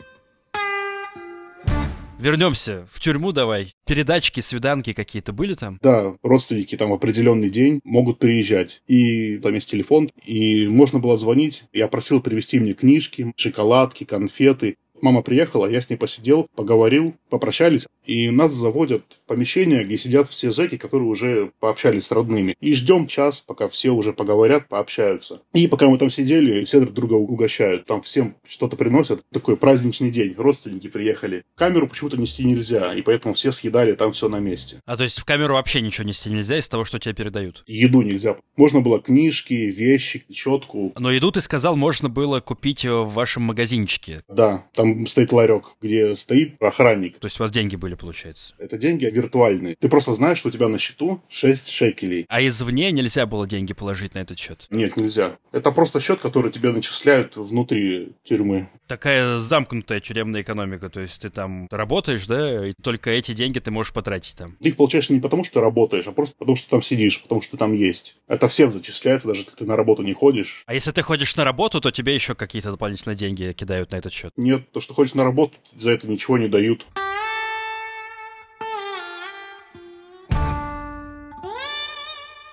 Вернемся 2.22 2.86
в 2.92 3.00
тюрьму 3.00 3.32
давай. 3.32 3.74
Передачки, 3.84 4.38
свиданки 4.38 4.92
какие-то 4.92 5.32
были 5.32 5.54
там? 5.54 5.80
Да, 5.82 6.14
родственники 6.22 6.76
там 6.76 6.90
в 6.90 6.92
определенный 6.92 7.50
день 7.50 7.80
могут 7.82 8.20
приезжать. 8.20 8.80
И 8.86 9.38
там 9.38 9.52
есть 9.54 9.68
телефон, 9.68 10.08
и 10.24 10.68
можно 10.68 11.00
было 11.00 11.16
звонить. 11.16 11.64
Я 11.72 11.88
просил 11.88 12.22
привезти 12.22 12.60
мне 12.60 12.74
книжки, 12.74 13.32
шоколадки, 13.34 14.04
конфеты. 14.04 14.76
Мама 15.02 15.22
приехала, 15.22 15.66
я 15.66 15.80
с 15.80 15.90
ней 15.90 15.96
посидел, 15.96 16.46
поговорил, 16.54 17.16
попрощались, 17.28 17.88
и 18.06 18.30
нас 18.30 18.52
заводят 18.52 19.02
в 19.20 19.26
помещение, 19.26 19.82
где 19.82 19.98
сидят 19.98 20.28
все 20.28 20.52
зэки, 20.52 20.76
которые 20.76 21.08
уже 21.08 21.50
пообщались 21.58 22.06
с 22.06 22.12
родными. 22.12 22.54
И 22.60 22.72
ждем 22.74 23.08
час, 23.08 23.40
пока 23.40 23.66
все 23.66 23.90
уже 23.90 24.12
поговорят, 24.12 24.68
пообщаются. 24.68 25.42
И 25.54 25.66
пока 25.66 25.88
мы 25.88 25.98
там 25.98 26.08
сидели, 26.08 26.64
все 26.64 26.78
друг 26.80 26.94
друга 26.94 27.14
угощают. 27.14 27.86
Там 27.86 28.00
всем 28.02 28.36
что-то 28.48 28.76
приносят. 28.76 29.22
Такой 29.32 29.56
праздничный 29.56 30.10
день, 30.10 30.34
родственники 30.36 30.88
приехали. 30.88 31.42
Камеру 31.56 31.88
почему-то 31.88 32.16
нести 32.16 32.44
нельзя, 32.44 32.94
и 32.94 33.02
поэтому 33.02 33.34
все 33.34 33.50
съедали 33.50 33.92
там 33.92 34.12
все 34.12 34.28
на 34.28 34.38
месте. 34.38 34.78
А 34.86 34.96
то 34.96 35.02
есть 35.02 35.18
в 35.18 35.24
камеру 35.24 35.54
вообще 35.54 35.80
ничего 35.80 36.06
нести 36.06 36.30
нельзя 36.30 36.58
из 36.58 36.68
того, 36.68 36.84
что 36.84 37.00
тебе 37.00 37.14
передают? 37.14 37.64
Еду 37.66 38.02
нельзя. 38.02 38.36
Можно 38.56 38.80
было 38.80 39.00
книжки, 39.00 39.52
вещи, 39.54 40.24
четку. 40.30 40.92
Но 40.96 41.10
еду, 41.10 41.32
ты 41.32 41.40
сказал, 41.40 41.74
можно 41.74 42.08
было 42.08 42.38
купить 42.38 42.84
в 42.84 43.06
вашем 43.06 43.42
магазинчике. 43.42 44.22
Да, 44.28 44.64
там 44.74 44.91
стоит 45.06 45.32
ларек, 45.32 45.64
где 45.80 46.14
стоит 46.16 46.60
охранник. 46.60 47.18
То 47.18 47.26
есть 47.26 47.38
у 47.40 47.42
вас 47.42 47.50
деньги 47.50 47.76
были, 47.76 47.94
получается? 47.94 48.54
Это 48.58 48.78
деньги 48.78 49.04
виртуальные. 49.04 49.76
Ты 49.78 49.88
просто 49.88 50.12
знаешь, 50.12 50.38
что 50.38 50.48
у 50.48 50.50
тебя 50.50 50.68
на 50.68 50.78
счету 50.78 51.20
6 51.28 51.68
шекелей. 51.68 52.26
А 52.28 52.42
извне 52.42 52.92
нельзя 52.92 53.26
было 53.26 53.46
деньги 53.46 53.72
положить 53.72 54.14
на 54.14 54.20
этот 54.20 54.38
счет? 54.38 54.66
Нет, 54.70 54.96
нельзя. 54.96 55.36
Это 55.52 55.70
просто 55.70 56.00
счет, 56.00 56.20
который 56.20 56.50
тебе 56.50 56.70
начисляют 56.70 57.36
внутри 57.36 58.12
тюрьмы. 58.24 58.68
Такая 58.86 59.38
замкнутая 59.38 60.00
тюремная 60.00 60.42
экономика. 60.42 60.90
То 60.90 61.00
есть 61.00 61.20
ты 61.20 61.30
там 61.30 61.66
работаешь, 61.70 62.26
да, 62.26 62.68
и 62.68 62.74
только 62.82 63.10
эти 63.10 63.32
деньги 63.32 63.58
ты 63.58 63.70
можешь 63.70 63.92
потратить 63.92 64.36
там. 64.36 64.56
Ты 64.60 64.70
их 64.70 64.76
получаешь 64.76 65.10
не 65.10 65.20
потому, 65.20 65.44
что 65.44 65.54
ты 65.54 65.60
работаешь, 65.60 66.06
а 66.06 66.12
просто 66.12 66.34
потому, 66.38 66.56
что 66.56 66.70
там 66.70 66.82
сидишь, 66.82 67.22
потому 67.22 67.40
что 67.42 67.52
ты 67.52 67.56
там 67.56 67.72
есть. 67.72 68.16
Это 68.28 68.48
всем 68.48 68.70
зачисляется, 68.70 69.28
даже 69.28 69.40
если 69.40 69.52
ты 69.52 69.64
на 69.64 69.76
работу 69.76 70.02
не 70.02 70.12
ходишь. 70.12 70.62
А 70.66 70.74
если 70.74 70.90
ты 70.90 71.02
ходишь 71.02 71.36
на 71.36 71.44
работу, 71.44 71.80
то 71.80 71.90
тебе 71.90 72.14
еще 72.14 72.34
какие-то 72.34 72.70
дополнительные 72.70 73.16
деньги 73.16 73.52
кидают 73.52 73.92
на 73.92 73.96
этот 73.96 74.12
счет? 74.12 74.32
Нет, 74.36 74.70
то, 74.72 74.80
что 74.82 74.94
ходишь 74.94 75.14
на 75.14 75.24
работу, 75.24 75.54
за 75.76 75.90
это 75.92 76.08
ничего 76.08 76.38
не 76.38 76.48
дают. 76.48 76.86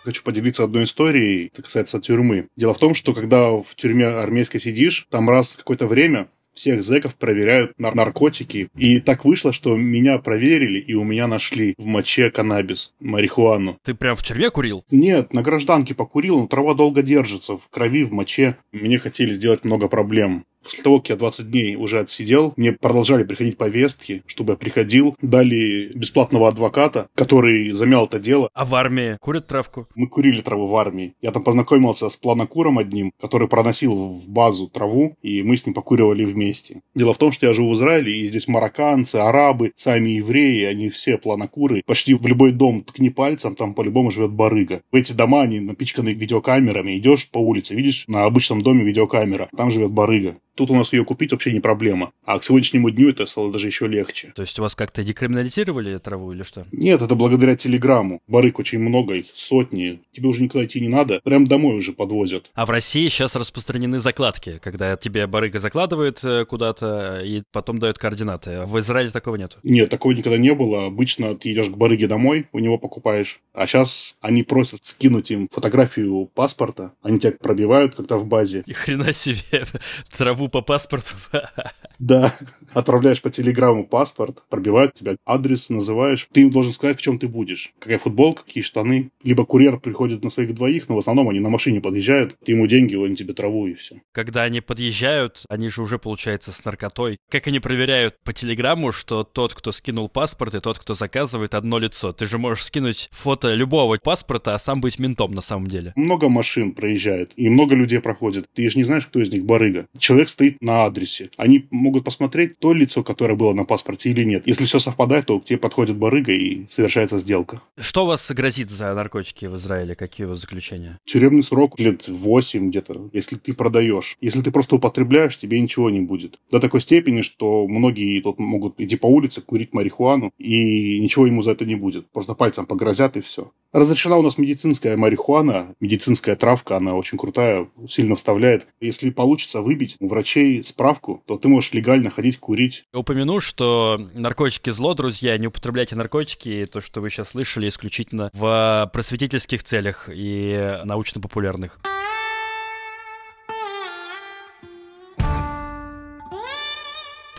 хочу 0.09 0.23
поделиться 0.23 0.63
одной 0.63 0.85
историей, 0.85 1.51
это 1.53 1.61
касается 1.61 1.99
тюрьмы. 1.99 2.47
Дело 2.55 2.73
в 2.73 2.79
том, 2.79 2.95
что 2.95 3.13
когда 3.13 3.51
в 3.51 3.75
тюрьме 3.75 4.07
армейской 4.07 4.59
сидишь, 4.59 5.05
там 5.11 5.29
раз 5.29 5.53
какое-то 5.53 5.85
время 5.85 6.29
всех 6.59 6.83
зэков 6.83 7.15
проверяют 7.15 7.71
на 7.79 7.91
наркотики. 7.93 8.69
И 8.75 8.99
так 8.99 9.23
вышло, 9.23 9.53
что 9.53 9.77
меня 9.77 10.17
проверили, 10.17 10.79
и 10.79 10.93
у 10.93 11.03
меня 11.03 11.27
нашли 11.27 11.73
в 11.77 11.85
моче 11.85 12.31
каннабис, 12.31 12.93
марихуану. 12.99 13.77
Ты 13.83 13.93
прям 13.93 14.15
в 14.17 14.23
тюрьме 14.23 14.49
курил? 14.49 14.83
Нет, 14.91 15.33
на 15.33 15.41
гражданке 15.41 15.95
покурил, 15.95 16.39
но 16.39 16.47
трава 16.47 16.73
долго 16.73 17.01
держится, 17.01 17.55
в 17.55 17.69
крови, 17.69 18.03
в 18.03 18.11
моче. 18.11 18.57
Мне 18.71 18.97
хотели 18.97 19.33
сделать 19.33 19.63
много 19.63 19.87
проблем. 19.87 20.43
После 20.63 20.83
того, 20.83 20.99
как 20.99 21.09
я 21.09 21.15
20 21.15 21.49
дней 21.49 21.75
уже 21.75 21.99
отсидел, 21.99 22.53
мне 22.57 22.73
продолжали 22.73 23.23
приходить 23.23 23.57
повестки, 23.57 24.23
чтобы 24.25 24.53
я 24.53 24.57
приходил. 24.57 25.15
Дали 25.21 25.91
бесплатного 25.93 26.47
адвоката, 26.47 27.07
который 27.15 27.71
замял 27.71 28.05
это 28.05 28.19
дело. 28.19 28.49
А 28.53 28.65
в 28.65 28.75
армии 28.75 29.17
курят 29.21 29.47
травку? 29.47 29.87
Мы 29.95 30.07
курили 30.07 30.41
траву 30.41 30.67
в 30.67 30.75
армии. 30.75 31.13
Я 31.21 31.31
там 31.31 31.43
познакомился 31.43 32.09
с 32.09 32.15
планокуром 32.15 32.77
одним, 32.77 33.11
который 33.19 33.47
проносил 33.47 33.93
в 33.93 34.29
базу 34.29 34.67
траву, 34.67 35.15
и 35.21 35.43
мы 35.43 35.57
с 35.57 35.65
ним 35.65 35.73
покуривали 35.73 36.25
вместе. 36.25 36.81
Дело 36.95 37.13
в 37.13 37.17
том, 37.17 37.31
что 37.31 37.47
я 37.47 37.53
живу 37.53 37.71
в 37.71 37.75
Израиле, 37.75 38.17
и 38.17 38.27
здесь 38.27 38.47
марокканцы, 38.47 39.15
арабы, 39.17 39.71
сами 39.75 40.09
евреи, 40.09 40.65
они 40.65 40.89
все 40.89 41.17
планокуры. 41.17 41.83
Почти 41.85 42.13
в 42.13 42.25
любой 42.25 42.51
дом 42.51 42.83
ткни 42.83 43.09
пальцем, 43.09 43.55
там 43.55 43.73
по-любому 43.73 44.11
живет 44.11 44.31
барыга. 44.31 44.81
В 44.91 44.95
эти 44.95 45.13
дома 45.13 45.41
они 45.41 45.59
напичканы 45.59 46.09
видеокамерами. 46.09 46.97
Идешь 46.97 47.29
по 47.29 47.39
улице, 47.39 47.75
видишь, 47.75 48.05
на 48.07 48.25
обычном 48.25 48.61
доме 48.61 48.83
видеокамера, 48.83 49.49
там 49.55 49.71
живет 49.71 49.91
барыга. 49.91 50.35
Тут 50.59 50.71
у 50.71 50.75
нас 50.75 50.91
ее 50.91 51.05
купить 51.05 51.31
вообще 51.31 51.53
не 51.53 51.61
проблема. 51.61 52.11
А 52.25 52.37
к 52.37 52.43
сегодняшнему 52.43 52.89
дню 52.89 53.11
это 53.11 53.25
стало 53.27 53.49
даже 53.49 53.67
еще 53.67 53.87
легче. 53.87 54.33
То 54.35 54.41
есть 54.41 54.59
у 54.59 54.61
вас 54.61 54.75
как-то 54.75 55.05
декриминализировали 55.05 55.97
траву 55.99 56.33
или 56.33 56.43
что? 56.43 56.65
Нет, 56.73 57.01
это 57.01 57.15
благодаря 57.15 57.55
телеграмму. 57.55 58.21
Барык 58.27 58.59
очень 58.59 58.79
много, 58.79 59.13
их 59.13 59.27
сотни. 59.33 60.01
Тебе 60.11 60.27
уже 60.27 60.41
никуда 60.41 60.65
идти 60.65 60.81
не 60.81 60.89
надо, 60.89 61.21
прям 61.23 61.47
домой 61.47 61.77
уже 61.77 61.93
подвозят. 61.93 62.51
А 62.55 62.65
в 62.65 62.71
России 62.71 63.07
сейчас 63.07 63.37
распространены 63.37 63.99
закладки, 63.99 64.59
когда 64.61 64.97
тебе 64.97 65.27
барыга 65.27 65.59
закладывает 65.59 66.19
э, 66.25 66.43
куда-то 66.43 67.21
и 67.23 67.43
потом 67.53 67.79
дает 67.79 67.97
координаты. 67.97 68.55
А 68.55 68.65
в 68.65 68.77
Израиле 68.79 69.11
такого 69.11 69.37
нет? 69.37 69.59
Нет, 69.63 69.89
такого 69.89 70.11
никогда 70.11 70.37
не 70.37 70.53
было. 70.53 70.87
Обычно 70.87 71.35
ты 71.35 71.53
идешь 71.53 71.69
к 71.69 71.77
барыге 71.77 72.07
домой, 72.07 72.49
у 72.51 72.59
него 72.59 72.77
покупаешь. 72.77 73.39
А 73.53 73.65
сейчас 73.65 74.17
они 74.19 74.43
просят 74.43 74.81
скинуть 74.83 75.31
им 75.31 75.47
фотографию 75.49 76.25
паспорта. 76.25 76.91
Они 77.01 77.17
тебя 77.17 77.31
пробивают 77.39 77.95
когда 77.95 78.17
в 78.17 78.25
базе. 78.25 78.63
И 78.65 78.73
хрена 78.73 79.13
себе 79.13 79.63
траву 80.17 80.48
по 80.49 80.61
паспорту. 80.61 81.13
Да, 81.99 82.33
отправляешь 82.73 83.21
по 83.21 83.29
телеграмму 83.29 83.85
паспорт, 83.85 84.43
пробивают 84.49 84.93
тебя 84.93 85.17
адрес, 85.25 85.69
называешь. 85.69 86.27
Ты 86.31 86.41
им 86.41 86.49
должен 86.49 86.73
сказать, 86.73 86.97
в 86.97 87.01
чем 87.01 87.19
ты 87.19 87.27
будешь. 87.27 87.73
Какая 87.79 87.99
футболка, 87.99 88.43
какие 88.43 88.63
штаны. 88.63 89.11
Либо 89.23 89.45
курьер 89.45 89.79
приходит 89.79 90.23
на 90.23 90.29
своих 90.29 90.55
двоих, 90.55 90.87
но 90.87 90.95
в 90.95 90.99
основном 90.99 91.29
они 91.29 91.39
на 91.39 91.49
машине 91.49 91.81
подъезжают, 91.81 92.37
ты 92.43 92.53
ему 92.53 92.67
деньги, 92.67 92.95
он 92.95 93.15
тебе 93.15 93.33
траву 93.33 93.67
и 93.67 93.73
все. 93.73 94.01
Когда 94.13 94.43
они 94.43 94.61
подъезжают, 94.61 95.43
они 95.49 95.69
же 95.69 95.81
уже, 95.81 95.99
получается, 95.99 96.51
с 96.51 96.63
наркотой. 96.63 97.17
Как 97.29 97.47
они 97.47 97.59
проверяют 97.59 98.15
по 98.23 98.31
телеграмму, 98.31 98.91
что 98.91 99.23
тот, 99.23 99.53
кто 99.53 99.71
скинул 99.71 100.07
паспорт, 100.07 100.55
и 100.55 100.61
тот, 100.61 100.79
кто 100.79 100.93
заказывает, 100.93 101.53
одно 101.53 101.79
лицо. 101.79 102.13
Ты 102.13 102.25
же 102.25 102.37
можешь 102.37 102.63
скинуть 102.63 103.09
фото 103.11 103.53
любого 103.53 103.97
паспорта, 104.01 104.55
а 104.55 104.59
сам 104.59 104.79
быть 104.79 104.99
ментом 104.99 105.33
на 105.33 105.41
самом 105.41 105.67
деле. 105.67 105.91
Много 105.95 106.29
машин 106.29 106.71
проезжает, 106.71 107.33
и 107.35 107.49
много 107.49 107.75
людей 107.75 107.99
проходит. 107.99 108.45
Ты 108.53 108.69
же 108.69 108.77
не 108.77 108.85
знаешь, 108.85 109.05
кто 109.05 109.19
из 109.19 109.31
них 109.31 109.43
барыга. 109.43 109.87
Человек 109.97 110.29
стоит 110.29 110.61
на 110.61 110.85
адресе. 110.85 111.29
Они 111.37 111.67
могут 111.71 111.88
посмотреть 111.91 112.59
то 112.59 112.73
лицо, 112.73 113.03
которое 113.03 113.35
было 113.35 113.53
на 113.53 113.65
паспорте 113.65 114.11
или 114.11 114.23
нет. 114.23 114.43
Если 114.45 114.65
все 114.65 114.79
совпадает, 114.79 115.25
то 115.25 115.39
к 115.39 115.45
тебе 115.45 115.57
подходит 115.57 115.97
барыга 115.97 116.31
и 116.31 116.65
совершается 116.69 117.19
сделка. 117.19 117.61
Что 117.77 118.05
вас 118.05 118.31
грозит 118.31 118.69
за 118.69 118.93
наркотики 118.93 119.45
в 119.45 119.55
Израиле? 119.55 119.95
Какие 119.95 120.25
у 120.25 120.29
вас 120.29 120.41
заключения? 120.41 120.97
Тюремный 121.05 121.43
срок 121.43 121.79
лет 121.79 122.07
8 122.07 122.69
где-то, 122.69 123.09
если 123.13 123.35
ты 123.35 123.53
продаешь. 123.53 124.17
Если 124.21 124.41
ты 124.41 124.51
просто 124.51 124.75
употребляешь, 124.75 125.37
тебе 125.37 125.59
ничего 125.59 125.89
не 125.89 126.01
будет. 126.01 126.39
До 126.51 126.59
такой 126.59 126.81
степени, 126.81 127.21
что 127.21 127.67
многие 127.67 128.21
тут 128.21 128.39
могут 128.39 128.79
идти 128.79 128.95
по 128.95 129.07
улице, 129.07 129.41
курить 129.41 129.73
марихуану, 129.73 130.31
и 130.37 130.99
ничего 130.99 131.25
ему 131.25 131.41
за 131.41 131.51
это 131.51 131.65
не 131.65 131.75
будет. 131.75 132.09
Просто 132.11 132.33
пальцем 132.33 132.65
погрозят 132.65 133.17
и 133.17 133.21
все. 133.21 133.51
Разрешена 133.71 134.17
у 134.17 134.23
нас 134.23 134.39
медицинская 134.39 134.97
марихуана, 134.97 135.75
медицинская 135.79 136.35
травка, 136.35 136.77
она 136.77 136.95
очень 136.95 137.19
крутая, 137.19 137.67
сильно 137.87 138.15
вставляет. 138.15 138.67
Если 138.81 139.11
получится 139.11 139.61
выбить 139.61 139.95
у 139.99 140.07
врачей 140.07 140.63
справку, 140.63 141.21
то 141.27 141.37
ты 141.37 141.47
можешь 141.47 141.73
легально 141.79 142.09
ходить 142.09 142.39
курить. 142.39 142.83
Упомяну, 142.93 143.39
что 143.39 143.99
наркотики 144.13 144.69
зло, 144.69 144.93
друзья, 144.93 145.37
не 145.37 145.47
употребляйте 145.47 145.95
наркотики, 145.95 146.67
то, 146.71 146.81
что 146.81 146.99
вы 146.99 147.09
сейчас 147.09 147.29
слышали, 147.29 147.69
исключительно 147.69 148.29
в 148.33 148.89
просветительских 148.93 149.63
целях 149.63 150.09
и 150.13 150.77
научно-популярных. 150.83 151.79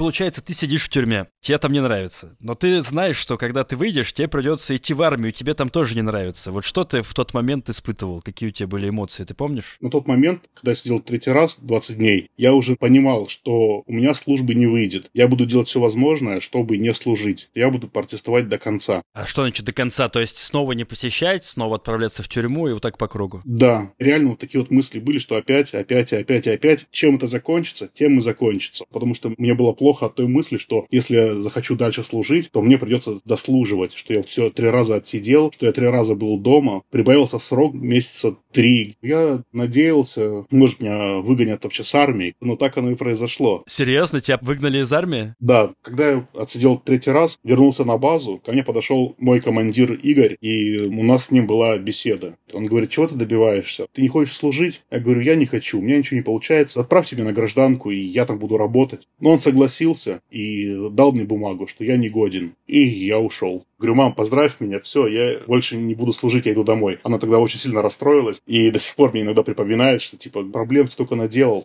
Получается, 0.00 0.40
ты 0.40 0.54
сидишь 0.54 0.84
в 0.84 0.88
тюрьме, 0.88 1.26
тебе 1.42 1.58
там 1.58 1.72
не 1.72 1.82
нравится. 1.82 2.34
Но 2.40 2.54
ты 2.54 2.80
знаешь, 2.80 3.16
что 3.16 3.36
когда 3.36 3.64
ты 3.64 3.76
выйдешь, 3.76 4.14
тебе 4.14 4.28
придется 4.28 4.74
идти 4.74 4.94
в 4.94 5.02
армию, 5.02 5.30
тебе 5.30 5.52
там 5.52 5.68
тоже 5.68 5.94
не 5.94 6.00
нравится. 6.00 6.52
Вот 6.52 6.64
что 6.64 6.84
ты 6.84 7.02
в 7.02 7.12
тот 7.12 7.34
момент 7.34 7.68
испытывал? 7.68 8.22
Какие 8.22 8.48
у 8.48 8.52
тебя 8.52 8.66
были 8.66 8.88
эмоции, 8.88 9.24
ты 9.24 9.34
помнишь? 9.34 9.76
На 9.80 9.90
тот 9.90 10.08
момент, 10.08 10.48
когда 10.54 10.70
я 10.70 10.74
сидел 10.74 11.00
третий 11.00 11.32
раз, 11.32 11.58
20 11.60 11.98
дней, 11.98 12.30
я 12.38 12.54
уже 12.54 12.76
понимал, 12.76 13.28
что 13.28 13.82
у 13.86 13.92
меня 13.92 14.14
службы 14.14 14.54
не 14.54 14.66
выйдет. 14.66 15.10
Я 15.12 15.28
буду 15.28 15.44
делать 15.44 15.68
все 15.68 15.80
возможное, 15.80 16.40
чтобы 16.40 16.78
не 16.78 16.94
служить. 16.94 17.50
Я 17.54 17.68
буду 17.68 17.86
протестовать 17.86 18.48
до 18.48 18.56
конца. 18.56 19.02
А 19.12 19.26
что 19.26 19.42
значит 19.42 19.66
до 19.66 19.74
конца? 19.74 20.08
То 20.08 20.20
есть 20.20 20.38
снова 20.38 20.72
не 20.72 20.84
посещать, 20.84 21.44
снова 21.44 21.76
отправляться 21.76 22.22
в 22.22 22.28
тюрьму 22.28 22.68
и 22.68 22.72
вот 22.72 22.80
так 22.80 22.96
по 22.96 23.06
кругу? 23.06 23.42
Да, 23.44 23.92
реально 23.98 24.30
вот 24.30 24.38
такие 24.38 24.62
вот 24.62 24.70
мысли 24.70 24.98
были, 24.98 25.18
что 25.18 25.36
опять, 25.36 25.74
опять, 25.74 26.14
опять 26.14 26.46
опять. 26.46 26.86
Чем 26.90 27.16
это 27.16 27.26
закончится, 27.26 27.90
тем 27.92 28.16
и 28.16 28.22
закончится. 28.22 28.86
Потому 28.90 29.14
что 29.14 29.34
мне 29.36 29.52
было 29.52 29.74
плохо 29.74 29.89
от 30.02 30.14
той 30.14 30.26
мысли, 30.26 30.56
что 30.56 30.86
если 30.90 31.14
я 31.16 31.38
захочу 31.38 31.76
дальше 31.76 32.04
служить, 32.04 32.50
то 32.50 32.62
мне 32.62 32.78
придется 32.78 33.20
дослуживать, 33.24 33.94
что 33.94 34.14
я 34.14 34.22
все 34.22 34.50
три 34.50 34.68
раза 34.68 34.96
отсидел, 34.96 35.50
что 35.52 35.66
я 35.66 35.72
три 35.72 35.86
раза 35.86 36.14
был 36.14 36.38
дома, 36.38 36.82
прибавился 36.90 37.38
срок 37.38 37.74
месяца 37.74 38.36
три. 38.52 38.96
Я 39.02 39.42
надеялся, 39.52 40.44
может, 40.50 40.80
меня 40.80 41.18
выгонят 41.18 41.64
вообще 41.64 41.84
с 41.84 41.94
армии, 41.94 42.34
но 42.40 42.56
так 42.56 42.76
оно 42.78 42.90
и 42.90 42.94
произошло. 42.94 43.62
Серьезно, 43.66 44.20
тебя 44.20 44.38
выгнали 44.40 44.78
из 44.78 44.92
армии? 44.92 45.34
Да, 45.40 45.70
когда 45.82 46.10
я 46.10 46.28
отсидел 46.34 46.78
третий 46.78 47.10
раз, 47.10 47.38
вернулся 47.44 47.84
на 47.84 47.98
базу, 47.98 48.40
ко 48.44 48.52
мне 48.52 48.62
подошел 48.62 49.14
мой 49.18 49.40
командир 49.40 49.92
Игорь, 49.92 50.36
и 50.40 50.78
у 50.78 51.02
нас 51.04 51.26
с 51.26 51.30
ним 51.30 51.46
была 51.46 51.78
беседа. 51.78 52.36
Он 52.52 52.66
говорит, 52.66 52.90
чего 52.90 53.06
ты 53.06 53.14
добиваешься? 53.14 53.86
Ты 53.92 54.02
не 54.02 54.08
хочешь 54.08 54.34
служить? 54.34 54.82
Я 54.90 54.98
говорю, 54.98 55.20
я 55.20 55.36
не 55.36 55.46
хочу, 55.46 55.78
у 55.78 55.82
меня 55.82 55.98
ничего 55.98 56.16
не 56.16 56.24
получается. 56.24 56.80
Отправьте 56.80 57.16
меня 57.16 57.26
на 57.26 57.32
гражданку, 57.32 57.90
и 57.90 57.98
я 57.98 58.26
там 58.26 58.38
буду 58.38 58.56
работать. 58.56 59.06
Но 59.20 59.30
он 59.30 59.40
согласился 59.40 59.79
и 60.30 60.88
дал 60.90 61.12
мне 61.12 61.24
бумагу, 61.24 61.66
что 61.66 61.84
я 61.84 61.96
не 61.96 62.08
годен. 62.08 62.54
И 62.66 62.82
я 62.82 63.18
ушел. 63.18 63.64
Говорю, 63.78 63.94
мам, 63.94 64.14
поздравь 64.14 64.60
меня, 64.60 64.80
все, 64.80 65.06
я 65.06 65.38
больше 65.46 65.76
не 65.76 65.94
буду 65.94 66.12
служить, 66.12 66.46
я 66.46 66.52
иду 66.52 66.64
домой. 66.64 66.98
Она 67.02 67.18
тогда 67.18 67.38
очень 67.38 67.58
сильно 67.58 67.82
расстроилась 67.82 68.40
и 68.46 68.70
до 68.70 68.78
сих 68.78 68.94
пор 68.94 69.12
мне 69.12 69.22
иногда 69.22 69.42
припоминает, 69.42 70.02
что 70.02 70.16
типа 70.16 70.44
проблем 70.44 70.88
столько 70.88 71.14
наделал. 71.14 71.64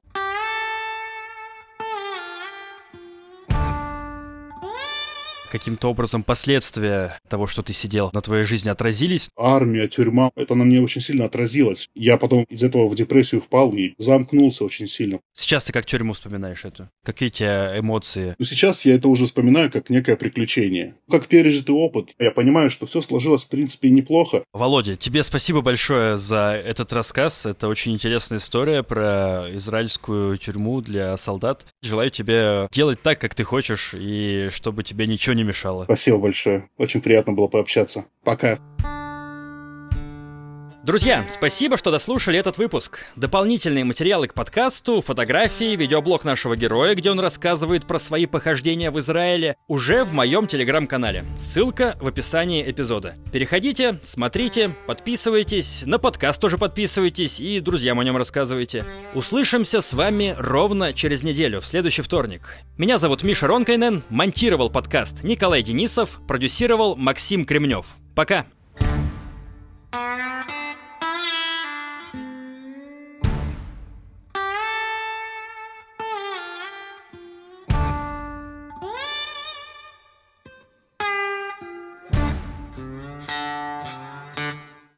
Каким-то 5.57 5.89
образом 5.89 6.21
последствия 6.23 7.17
того, 7.29 7.47
что 7.47 7.61
ты 7.61 7.71
сидел, 7.71 8.09
на 8.13 8.21
твоей 8.21 8.43
жизни 8.43 8.69
отразились? 8.69 9.29
Армия, 9.37 9.87
тюрьма, 9.87 10.31
это 10.35 10.53
на 10.55 10.65
мне 10.65 10.81
очень 10.81 11.01
сильно 11.01 11.25
отразилось. 11.25 11.87
Я 11.95 12.17
потом 12.17 12.43
из 12.49 12.61
этого 12.61 12.87
в 12.87 12.95
депрессию 12.95 13.39
впал 13.39 13.73
и 13.73 13.93
замкнулся 13.97 14.65
очень 14.65 14.87
сильно. 14.87 15.19
Сейчас 15.33 15.63
ты 15.63 15.71
как 15.71 15.85
тюрьму 15.85 16.13
вспоминаешь 16.13 16.65
эту? 16.65 16.89
Какие 17.03 17.29
у 17.29 17.31
тебя 17.31 17.79
эмоции? 17.79 18.35
Ну, 18.37 18.45
сейчас 18.45 18.85
я 18.85 18.95
это 18.95 19.07
уже 19.07 19.25
вспоминаю 19.25 19.71
как 19.71 19.89
некое 19.89 20.17
приключение. 20.17 20.95
Как 21.09 21.27
пережитый 21.27 21.75
опыт. 21.75 22.09
Я 22.19 22.31
понимаю, 22.31 22.69
что 22.69 22.85
все 22.85 23.01
сложилось, 23.01 23.45
в 23.45 23.47
принципе, 23.47 23.89
неплохо. 23.89 24.43
Володя, 24.53 24.97
тебе 24.97 25.23
спасибо 25.23 25.61
большое 25.61 26.17
за 26.17 26.61
этот 26.65 26.91
рассказ. 26.91 27.45
Это 27.45 27.69
очень 27.69 27.93
интересная 27.93 28.39
история 28.39 28.83
про 28.83 29.45
израильскую 29.53 30.37
тюрьму 30.37 30.81
для 30.81 31.15
солдат. 31.15 31.65
Желаю 31.81 32.11
тебе 32.11 32.67
делать 32.73 33.01
так, 33.01 33.19
как 33.21 33.35
ты 33.35 33.43
хочешь, 33.45 33.93
и 33.97 34.49
чтобы 34.51 34.83
тебе 34.83 35.07
ничего 35.07 35.33
не 35.33 35.44
мешало. 35.45 35.83
Спасибо 35.85 36.17
большое. 36.17 36.69
Очень 36.77 37.01
приятно 37.01 37.33
было 37.33 37.47
пообщаться. 37.47 38.05
Пока. 38.23 38.57
Друзья, 40.85 41.25
спасибо, 41.33 41.77
что 41.77 41.89
дослушали 41.89 42.37
этот 42.37 42.59
выпуск. 42.59 43.05
Дополнительные 43.15 43.83
материалы 43.83 44.27
к 44.27 44.35
подкасту, 44.35 45.01
фотографии, 45.01 45.75
видеоблог 45.75 46.23
нашего 46.23 46.55
героя, 46.55 46.93
где 46.93 47.09
он 47.09 47.19
рассказывает 47.19 47.87
про 47.87 47.97
свои 47.97 48.27
похождения 48.27 48.91
в 48.91 48.99
Израиле, 48.99 49.57
уже 49.67 50.03
в 50.03 50.13
моем 50.13 50.45
телеграм-канале. 50.45 51.25
Ссылка 51.39 51.97
в 51.99 52.05
описании 52.05 52.63
эпизода. 52.69 53.15
Переходите, 53.33 53.99
смотрите, 54.03 54.75
подписывайтесь, 54.85 55.81
на 55.87 55.97
подкаст 55.97 56.39
тоже 56.39 56.59
подписывайтесь 56.59 57.39
и 57.39 57.59
друзьям 57.61 57.99
о 57.99 58.03
нем 58.03 58.17
рассказывайте. 58.17 58.85
Услышимся 59.15 59.81
с 59.81 59.91
вами 59.91 60.35
ровно 60.37 60.93
через 60.93 61.23
неделю, 61.23 61.61
в 61.61 61.65
следующий 61.65 62.03
вторник. 62.03 62.59
Меня 62.77 62.99
зовут 62.99 63.23
Миша 63.23 63.47
Ронкайнен, 63.47 64.03
монтировал 64.09 64.69
подкаст 64.69 65.23
Николай 65.23 65.63
Денисов, 65.63 66.19
продюсировал 66.27 66.95
Максим 66.95 67.43
Кремнев. 67.43 67.87
Пока! 68.13 68.45